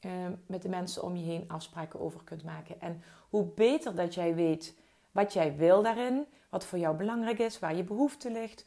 uh, 0.01 0.11
met 0.45 0.61
de 0.61 0.69
mensen 0.69 1.03
om 1.03 1.15
je 1.15 1.23
heen 1.23 1.43
afspraken 1.47 1.99
over 1.99 2.23
kunt 2.23 2.43
maken. 2.43 2.81
En 2.81 3.03
hoe 3.29 3.45
beter 3.45 3.95
dat 3.95 4.13
jij 4.13 4.35
weet 4.35 4.75
wat 5.11 5.33
jij 5.33 5.55
wil 5.55 5.81
daarin, 5.81 6.25
wat 6.49 6.65
voor 6.65 6.79
jou 6.79 6.95
belangrijk 6.95 7.39
is, 7.39 7.59
waar 7.59 7.75
je 7.75 7.83
behoefte 7.83 8.31
ligt, 8.31 8.65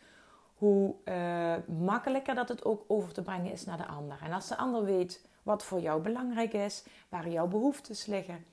hoe 0.54 0.94
uh, 1.04 1.54
makkelijker 1.78 2.34
dat 2.34 2.48
het 2.48 2.64
ook 2.64 2.84
over 2.86 3.12
te 3.12 3.22
brengen 3.22 3.52
is 3.52 3.64
naar 3.64 3.76
de 3.76 3.86
ander. 3.86 4.18
En 4.22 4.32
als 4.32 4.48
de 4.48 4.56
ander 4.56 4.84
weet 4.84 5.26
wat 5.42 5.64
voor 5.64 5.80
jou 5.80 6.02
belangrijk 6.02 6.52
is, 6.52 6.84
waar 7.08 7.28
jouw 7.28 7.46
behoeftes 7.46 8.06
liggen, 8.06 8.44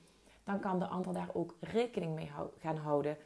dan 0.44 0.60
kan 0.60 0.80
de 0.80 0.88
ander 0.88 1.14
daar 1.14 1.30
ook 1.34 1.56
rekening 1.60 2.16
mee 2.16 2.32
gaan 2.60 2.78
houden. 2.78 3.18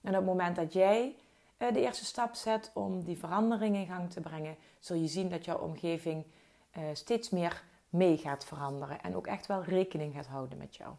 En 0.00 0.10
op 0.10 0.16
het 0.16 0.24
moment 0.24 0.56
dat 0.56 0.72
jij 0.72 1.16
eh, 1.56 1.72
de 1.72 1.80
eerste 1.80 2.04
stap 2.04 2.34
zet 2.34 2.70
om 2.74 3.04
die 3.04 3.18
verandering 3.18 3.76
in 3.76 3.86
gang 3.86 4.10
te 4.10 4.20
brengen, 4.20 4.56
zul 4.78 4.96
je 4.96 5.06
zien 5.06 5.28
dat 5.28 5.44
jouw 5.44 5.58
omgeving 5.58 6.24
eh, 6.70 6.82
steeds 6.92 7.30
meer 7.30 7.64
mee 7.88 8.16
gaat 8.16 8.44
veranderen 8.44 9.02
en 9.02 9.16
ook 9.16 9.26
echt 9.26 9.46
wel 9.46 9.62
rekening 9.62 10.14
gaat 10.14 10.26
houden 10.26 10.58
met 10.58 10.76
jou. 10.76 10.94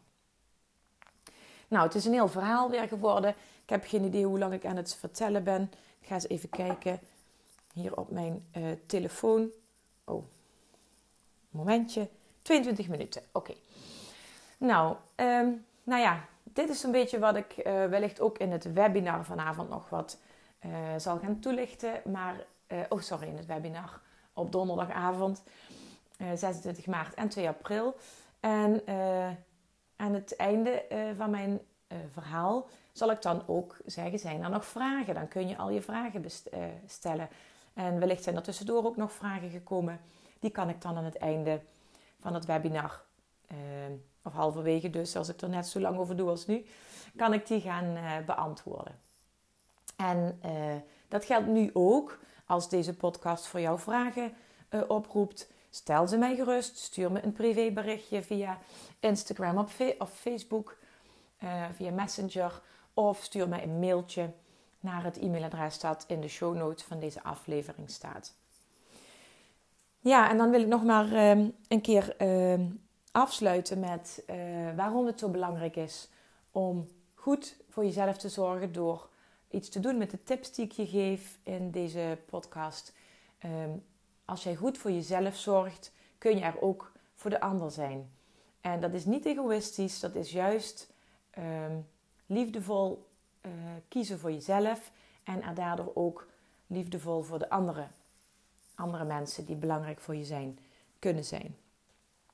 Nou, 1.70 1.84
het 1.86 1.96
is 1.96 2.06
een 2.06 2.14
heel 2.14 2.28
verhaal 2.28 2.70
weer 2.70 2.88
geworden. 2.88 3.30
Ik 3.64 3.70
heb 3.70 3.86
geen 3.86 4.04
idee 4.04 4.26
hoe 4.26 4.40
lang 4.40 4.54
ik 4.54 4.66
aan 4.66 4.76
het 4.76 4.96
vertellen 4.96 5.44
ben. 5.44 5.72
Ik 6.00 6.08
ga 6.08 6.14
eens 6.14 6.28
even 6.28 6.50
kijken 6.50 7.00
hier 7.74 7.98
op 7.98 8.12
mijn 8.12 8.46
uh, 8.58 8.64
telefoon. 8.86 9.52
Oh, 10.04 10.24
momentje. 11.50 12.08
22 12.42 12.88
minuten. 12.88 13.22
Oké. 13.32 13.54
Nou, 14.58 14.96
um, 15.16 15.66
nou 15.84 16.02
ja, 16.02 16.26
dit 16.44 16.70
is 16.70 16.84
een 16.84 16.92
beetje 16.92 17.20
wat 17.20 17.36
ik 17.36 17.58
uh, 17.58 17.64
wellicht 17.86 18.22
ook 18.22 18.38
in 18.38 18.52
het 18.52 18.74
webinar 18.74 19.26
vanavond 19.26 19.70
nog 19.70 19.90
wat 19.90 20.18
uh, 20.66 20.72
zal 20.98 21.20
gaan 21.20 21.40
toelichten. 21.40 22.02
Maar, 22.12 22.46
oh 22.90 23.02
sorry, 23.02 23.28
in 23.28 23.38
het 23.38 23.46
webinar 23.46 24.02
op 24.34 24.52
donderdagavond 24.52 25.44
26 26.36 26.86
maart 26.86 27.14
en 27.14 27.30
2 27.30 27.48
april. 27.48 27.96
En 28.40 28.82
aan 30.00 30.14
het 30.14 30.36
einde 30.36 30.86
van 31.18 31.30
mijn 31.30 31.60
verhaal 32.12 32.68
zal 32.92 33.12
ik 33.12 33.22
dan 33.22 33.44
ook 33.48 33.78
zeggen, 33.86 34.20
zijn 34.20 34.44
er 34.44 34.50
nog 34.50 34.66
vragen? 34.66 35.14
Dan 35.14 35.28
kun 35.28 35.48
je 35.48 35.58
al 35.58 35.70
je 35.70 35.82
vragen 35.82 36.26
stellen. 36.86 37.30
En 37.74 38.00
wellicht 38.00 38.24
zijn 38.24 38.36
er 38.36 38.42
tussendoor 38.42 38.86
ook 38.86 38.98
nog 38.98 39.12
vragen 39.12 39.50
gekomen. 39.50 40.00
Die 40.40 40.50
kan 40.50 40.70
ik 40.70 40.82
dan 40.82 40.98
aan 40.98 41.04
het 41.04 41.18
einde 41.18 41.62
van 42.20 42.34
het 42.34 42.46
webinar 42.46 43.02
of 44.24 44.34
halverwege 44.34 44.90
dus, 44.90 45.16
als 45.16 45.30
ik 45.30 45.42
er 45.42 45.50
net 45.50 45.68
zo 45.68 45.80
lang 45.80 45.98
over 45.98 46.16
doe 46.18 46.30
als 46.30 46.46
nu, 46.48 46.66
kan 47.16 47.34
ik 47.34 47.48
die 47.48 47.62
gaan 47.62 47.98
beantwoorden. 48.26 49.00
En 49.96 50.40
dat 51.08 51.26
geldt 51.26 51.48
nu 51.48 51.70
ook 51.74 52.20
als 52.46 52.70
deze 52.70 52.96
podcast 52.96 53.48
voor 53.48 53.60
jou 53.60 53.80
vragen 53.80 54.34
oproept. 54.88 55.50
Stel 55.70 56.08
ze 56.08 56.18
mij 56.18 56.36
gerust, 56.36 56.78
stuur 56.78 57.12
me 57.12 57.24
een 57.24 57.34
privéberichtje 57.34 58.22
via 58.22 58.58
Instagram 59.00 59.58
of, 59.58 59.80
of 59.98 60.12
Facebook, 60.14 60.78
via 61.76 61.92
Messenger 61.92 62.62
of 62.94 63.24
stuur 63.24 63.50
mij 63.50 63.64
een 63.64 63.80
mailtje 63.80 64.32
naar 64.80 65.04
het 65.04 65.18
e-mailadres 65.18 65.80
dat 65.80 66.06
in 66.08 66.22
de 66.22 66.28
show 66.28 66.56
notes 66.56 66.84
van 66.84 67.00
deze 67.00 67.24
aflevering 67.24 67.90
staat. 67.90 68.36
Ja, 70.00 70.30
en 70.30 70.38
dan 70.38 70.50
wil 70.50 70.62
ik 70.62 70.68
nog 70.68 70.84
maar 70.84 71.12
een 71.68 71.82
keer 71.82 72.16
afsluiten 73.12 73.80
met 73.80 74.24
uh, 74.30 74.36
waarom 74.76 75.06
het 75.06 75.20
zo 75.20 75.30
belangrijk 75.30 75.76
is 75.76 76.10
om 76.52 76.88
goed 77.14 77.56
voor 77.70 77.84
jezelf 77.84 78.18
te 78.18 78.30
zorgen 78.30 78.72
door 78.72 79.10
iets 79.50 79.70
te 79.70 79.80
doen 79.80 79.98
met 79.98 80.12
de 80.12 80.24
tips 80.24 80.52
die 80.52 80.66
ik 80.66 80.72
je 80.72 80.88
geef 80.88 81.40
in 81.44 81.72
deze 81.72 82.18
podcast. 82.26 82.94
Um, 83.46 83.84
als 84.30 84.44
jij 84.44 84.56
goed 84.56 84.78
voor 84.78 84.92
jezelf 84.92 85.36
zorgt, 85.36 85.92
kun 86.18 86.36
je 86.36 86.44
er 86.44 86.62
ook 86.62 86.92
voor 87.16 87.30
de 87.30 87.40
ander 87.40 87.72
zijn. 87.72 88.12
En 88.62 88.80
dat 88.80 88.94
is 88.94 89.06
niet 89.06 89.26
egoïstisch, 89.26 90.00
dat 90.00 90.16
is 90.16 90.32
juist 90.32 90.90
um, 91.38 91.88
liefdevol 92.26 93.08
uh, 93.42 93.52
kiezen 93.88 94.20
voor 94.20 94.32
jezelf 94.32 94.92
en 95.24 95.44
er 95.44 95.54
daardoor 95.54 95.92
ook 95.94 96.28
liefdevol 96.68 97.22
voor 97.22 97.40
de 97.40 97.50
andere, 97.50 97.88
andere 98.76 99.04
mensen 99.04 99.46
die 99.46 99.56
belangrijk 99.56 100.00
voor 100.00 100.16
je 100.16 100.26
zijn, 100.26 100.60
kunnen 101.00 101.26
zijn. 101.26 101.56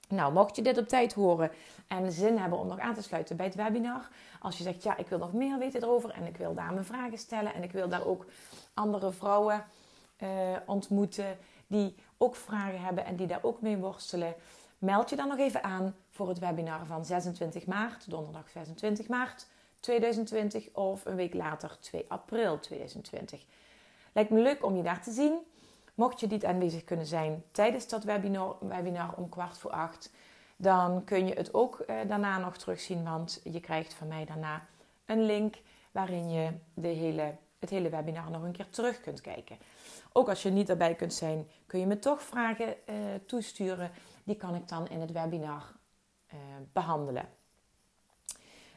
Nou, 0.07 0.33
mocht 0.33 0.55
je 0.55 0.61
dit 0.61 0.77
op 0.77 0.87
tijd 0.87 1.13
horen 1.13 1.51
en 1.87 2.11
zin 2.11 2.37
hebben 2.37 2.59
om 2.59 2.67
nog 2.67 2.79
aan 2.79 2.93
te 2.93 3.01
sluiten 3.01 3.35
bij 3.35 3.45
het 3.45 3.55
webinar. 3.55 4.09
Als 4.39 4.57
je 4.57 4.63
zegt, 4.63 4.83
ja, 4.83 4.97
ik 4.97 5.07
wil 5.07 5.17
nog 5.17 5.33
meer 5.33 5.57
weten 5.57 5.83
erover 5.83 6.09
en 6.09 6.25
ik 6.25 6.37
wil 6.37 6.53
daar 6.53 6.73
mijn 6.73 6.85
vragen 6.85 7.17
stellen. 7.17 7.53
En 7.53 7.63
ik 7.63 7.71
wil 7.71 7.89
daar 7.89 8.05
ook 8.05 8.25
andere 8.73 9.11
vrouwen 9.11 9.65
uh, 10.23 10.57
ontmoeten 10.65 11.37
die 11.67 11.95
ook 12.17 12.35
vragen 12.35 12.81
hebben 12.81 13.05
en 13.05 13.15
die 13.15 13.27
daar 13.27 13.43
ook 13.43 13.61
mee 13.61 13.77
worstelen. 13.77 14.35
Meld 14.77 15.09
je 15.09 15.15
dan 15.15 15.27
nog 15.27 15.37
even 15.37 15.63
aan 15.63 15.95
voor 16.09 16.27
het 16.27 16.39
webinar 16.39 16.85
van 16.85 17.05
26 17.05 17.65
maart, 17.65 18.09
donderdag 18.09 18.49
26 18.49 19.07
maart 19.07 19.47
2020 19.79 20.69
of 20.73 21.05
een 21.05 21.15
week 21.15 21.33
later 21.33 21.77
2 21.79 22.05
april 22.07 22.59
2020. 22.59 23.45
Lijkt 24.13 24.29
me 24.29 24.41
leuk 24.41 24.65
om 24.65 24.75
je 24.75 24.83
daar 24.83 25.03
te 25.03 25.11
zien. 25.11 25.39
Mocht 25.95 26.19
je 26.19 26.27
niet 26.27 26.45
aanwezig 26.45 26.83
kunnen 26.83 27.05
zijn 27.05 27.43
tijdens 27.51 27.87
dat 27.87 28.03
webinar, 28.03 28.55
webinar 28.59 29.13
om 29.15 29.29
kwart 29.29 29.57
voor 29.57 29.71
acht, 29.71 30.11
dan 30.57 31.03
kun 31.03 31.27
je 31.27 31.33
het 31.33 31.53
ook 31.53 31.79
eh, 31.79 31.95
daarna 32.07 32.37
nog 32.37 32.57
terugzien, 32.57 33.03
want 33.03 33.41
je 33.43 33.59
krijgt 33.59 33.93
van 33.93 34.07
mij 34.07 34.25
daarna 34.25 34.65
een 35.05 35.21
link 35.21 35.55
waarin 35.91 36.29
je 36.29 36.51
de 36.73 36.87
hele, 36.87 37.35
het 37.65 37.73
hele 37.73 37.89
webinar 37.89 38.31
nog 38.31 38.43
een 38.43 38.51
keer 38.51 38.69
terug 38.69 39.01
kunt 39.01 39.21
kijken. 39.21 39.57
Ook 40.11 40.29
als 40.29 40.43
je 40.43 40.49
niet 40.49 40.69
erbij 40.69 40.95
kunt 40.95 41.13
zijn, 41.13 41.47
kun 41.65 41.79
je 41.79 41.85
me 41.85 41.99
toch 41.99 42.21
vragen 42.21 42.87
eh, 42.87 42.95
toesturen. 43.25 43.91
Die 44.23 44.35
kan 44.35 44.55
ik 44.55 44.67
dan 44.67 44.87
in 44.87 45.01
het 45.01 45.11
webinar 45.11 45.63
eh, 46.27 46.37
behandelen. 46.73 47.29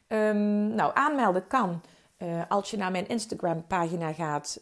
Um, 0.08 0.74
nou, 0.74 0.90
aanmelden 0.94 1.46
kan 1.46 1.82
uh, 2.18 2.42
als 2.48 2.70
je 2.70 2.76
naar 2.76 2.90
mijn 2.90 3.08
Instagram 3.08 3.66
pagina 3.66 4.12
gaat 4.12 4.60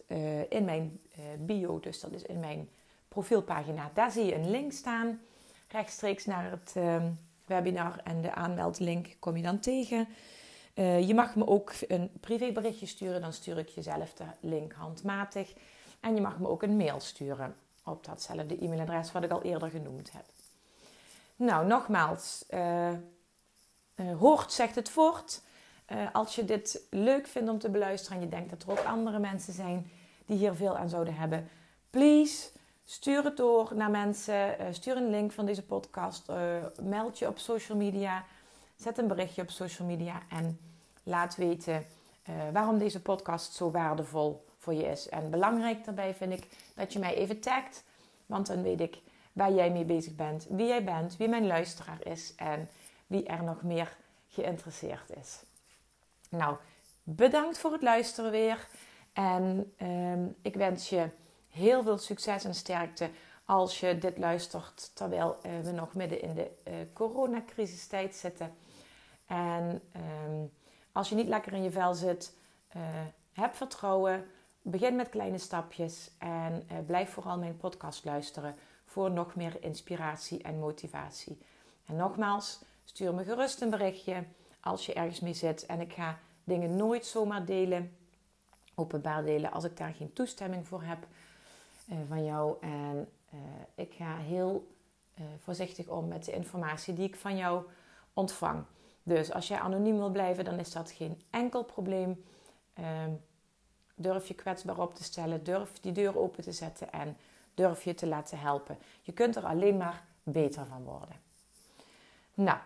in 0.48 0.64
mijn 0.64 1.00
bio, 1.38 1.80
dus 1.80 2.00
dat 2.00 2.12
is 2.12 2.22
in 2.22 2.40
mijn 2.40 2.68
profielpagina. 3.08 3.90
Daar 3.94 4.10
zie 4.10 4.24
je 4.24 4.34
een 4.34 4.50
link 4.50 4.72
staan, 4.72 5.20
rechtstreeks 5.68 6.24
naar 6.24 6.50
het 6.50 6.72
ehm, 6.74 7.10
webinar 7.46 8.00
en 8.04 8.20
de 8.20 8.32
aanmeldlink 8.34 9.16
kom 9.18 9.36
je 9.36 9.42
dan 9.42 9.58
tegen. 9.58 10.08
Je 10.76 11.12
mag 11.14 11.36
me 11.36 11.46
ook 11.46 11.72
een 11.88 12.10
privéberichtje 12.20 12.86
sturen, 12.86 13.20
dan 13.20 13.32
stuur 13.32 13.58
ik 13.58 13.68
jezelf 13.68 14.12
de 14.12 14.24
link 14.40 14.72
handmatig. 14.72 15.52
En 16.00 16.14
je 16.14 16.20
mag 16.20 16.38
me 16.38 16.48
ook 16.48 16.62
een 16.62 16.76
mail 16.76 17.00
sturen 17.00 17.56
op 17.84 18.04
datzelfde 18.04 18.58
e-mailadres 18.58 19.12
wat 19.12 19.22
ik 19.22 19.30
al 19.30 19.42
eerder 19.42 19.70
genoemd 19.70 20.12
heb. 20.12 20.24
Nou, 21.36 21.66
nogmaals, 21.66 22.44
hoort 24.18 24.52
zegt 24.52 24.74
het 24.74 24.88
voort. 24.88 25.42
Als 26.12 26.34
je 26.34 26.44
dit 26.44 26.82
leuk 26.90 27.26
vindt 27.26 27.50
om 27.50 27.58
te 27.58 27.70
beluisteren 27.70 28.18
en 28.18 28.24
je 28.24 28.30
denkt 28.30 28.50
dat 28.50 28.62
er 28.62 28.70
ook 28.70 28.84
andere 28.84 29.18
mensen 29.18 29.52
zijn 29.52 29.90
die 30.26 30.36
hier 30.36 30.54
veel 30.54 30.76
aan 30.76 30.88
zouden 30.88 31.14
hebben, 31.14 31.48
please 31.90 32.48
stuur 32.84 33.24
het 33.24 33.36
door 33.36 33.72
naar 33.74 33.90
mensen. 33.90 34.56
Stuur 34.74 34.96
een 34.96 35.10
link 35.10 35.32
van 35.32 35.46
deze 35.46 35.62
podcast. 35.62 36.26
Meld 36.82 37.18
je 37.18 37.28
op 37.28 37.38
social 37.38 37.78
media. 37.78 38.24
Zet 38.76 38.98
een 38.98 39.08
berichtje 39.08 39.42
op 39.42 39.50
social 39.50 39.88
media 39.88 40.22
en 40.28 40.60
laat 41.02 41.36
weten 41.36 41.84
waarom 42.52 42.78
deze 42.78 43.02
podcast 43.02 43.54
zo 43.54 43.70
waardevol 43.70 44.44
voor 44.58 44.74
je 44.74 44.84
is. 44.84 45.08
En 45.08 45.30
belangrijk 45.30 45.84
daarbij 45.84 46.14
vind 46.14 46.32
ik 46.32 46.48
dat 46.74 46.92
je 46.92 46.98
mij 46.98 47.14
even 47.14 47.40
tagt, 47.40 47.84
want 48.26 48.46
dan 48.46 48.62
weet 48.62 48.80
ik 48.80 49.00
waar 49.32 49.52
jij 49.52 49.70
mee 49.70 49.84
bezig 49.84 50.14
bent, 50.14 50.46
wie 50.48 50.66
jij 50.66 50.84
bent, 50.84 51.16
wie 51.16 51.28
mijn 51.28 51.46
luisteraar 51.46 52.06
is 52.06 52.34
en 52.34 52.68
wie 53.06 53.26
er 53.26 53.42
nog 53.42 53.62
meer 53.62 53.96
geïnteresseerd 54.28 55.16
is. 55.20 55.42
Nou, 56.28 56.56
bedankt 57.02 57.58
voor 57.58 57.72
het 57.72 57.82
luisteren 57.82 58.30
weer. 58.30 58.68
En 59.12 59.72
ehm, 59.76 60.26
ik 60.42 60.54
wens 60.54 60.88
je 60.88 61.08
heel 61.48 61.82
veel 61.82 61.98
succes 61.98 62.44
en 62.44 62.54
sterkte 62.54 63.10
als 63.44 63.80
je 63.80 63.98
dit 63.98 64.18
luistert 64.18 64.90
terwijl 64.94 65.36
uh, 65.46 65.60
we 65.62 65.70
nog 65.70 65.94
midden 65.94 66.22
in 66.22 66.34
de 66.34 66.50
uh, 66.68 66.74
coronacrisistijd 66.92 68.14
zitten. 68.14 68.54
En 69.26 69.82
ehm, 69.92 70.44
als 70.92 71.08
je 71.08 71.14
niet 71.14 71.28
lekker 71.28 71.52
in 71.52 71.62
je 71.62 71.70
vel 71.70 71.94
zit, 71.94 72.36
uh, 72.76 72.82
heb 73.32 73.54
vertrouwen. 73.54 74.26
Begin 74.62 74.96
met 74.96 75.08
kleine 75.08 75.38
stapjes 75.38 76.10
en 76.18 76.66
blijf 76.86 77.10
vooral 77.10 77.38
mijn 77.38 77.56
podcast 77.56 78.04
luisteren 78.04 78.54
voor 78.84 79.10
nog 79.10 79.34
meer 79.34 79.62
inspiratie 79.62 80.42
en 80.42 80.58
motivatie. 80.58 81.38
En 81.86 81.96
nogmaals, 81.96 82.60
stuur 82.84 83.14
me 83.14 83.24
gerust 83.24 83.60
een 83.60 83.70
berichtje 83.70 84.24
als 84.60 84.86
je 84.86 84.94
ergens 84.94 85.20
mee 85.20 85.34
zit. 85.34 85.66
En 85.66 85.80
ik 85.80 85.92
ga 85.92 86.18
dingen 86.44 86.76
nooit 86.76 87.06
zomaar 87.06 87.44
delen, 87.44 87.96
openbaar 88.74 89.24
delen, 89.24 89.52
als 89.52 89.64
ik 89.64 89.76
daar 89.76 89.94
geen 89.94 90.12
toestemming 90.12 90.66
voor 90.66 90.82
heb 90.82 91.06
uh, 91.88 91.96
van 92.08 92.24
jou. 92.24 92.56
En 92.60 93.08
ik 93.74 93.92
ga 93.92 94.16
heel 94.16 94.74
voorzichtig 95.38 95.88
om 95.88 96.08
met 96.08 96.24
de 96.24 96.32
informatie 96.32 96.94
die 96.94 97.08
ik 97.08 97.16
van 97.16 97.36
jou 97.36 97.64
ontvang. 98.12 98.64
Dus 99.06 99.32
als 99.32 99.48
jij 99.48 99.58
anoniem 99.58 99.96
wil 99.96 100.10
blijven, 100.10 100.44
dan 100.44 100.58
is 100.58 100.72
dat 100.72 100.90
geen 100.90 101.22
enkel 101.30 101.64
probleem. 101.64 102.24
Ehm, 102.74 103.10
durf 103.94 104.28
je 104.28 104.34
kwetsbaar 104.34 104.78
op 104.78 104.94
te 104.94 105.04
stellen, 105.04 105.44
durf 105.44 105.80
die 105.80 105.92
deur 105.92 106.18
open 106.18 106.42
te 106.42 106.52
zetten 106.52 106.92
en 106.92 107.16
durf 107.54 107.84
je 107.84 107.94
te 107.94 108.06
laten 108.06 108.38
helpen. 108.38 108.78
Je 109.02 109.12
kunt 109.12 109.36
er 109.36 109.44
alleen 109.44 109.76
maar 109.76 110.04
beter 110.22 110.66
van 110.66 110.82
worden. 110.82 111.16
Nou, 112.34 112.58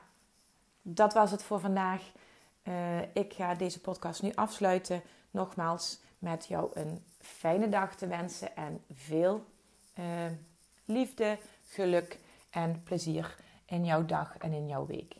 dat 0.83 1.13
was 1.13 1.31
het 1.31 1.43
voor 1.43 1.61
vandaag. 1.61 2.03
Uh, 2.63 3.01
ik 3.13 3.33
ga 3.33 3.55
deze 3.55 3.81
podcast 3.81 4.23
nu 4.23 4.33
afsluiten. 4.35 5.03
Nogmaals 5.31 6.01
met 6.19 6.47
jou 6.47 6.71
een 6.75 7.05
fijne 7.19 7.69
dag 7.69 7.95
te 7.95 8.07
wensen 8.07 8.57
en 8.57 8.85
veel 8.93 9.45
uh, 9.99 10.05
liefde, 10.85 11.39
geluk 11.67 12.19
en 12.51 12.83
plezier 12.83 13.37
in 13.65 13.85
jouw 13.85 14.05
dag 14.05 14.37
en 14.39 14.53
in 14.53 14.69
jouw 14.69 14.87
week. 14.87 15.20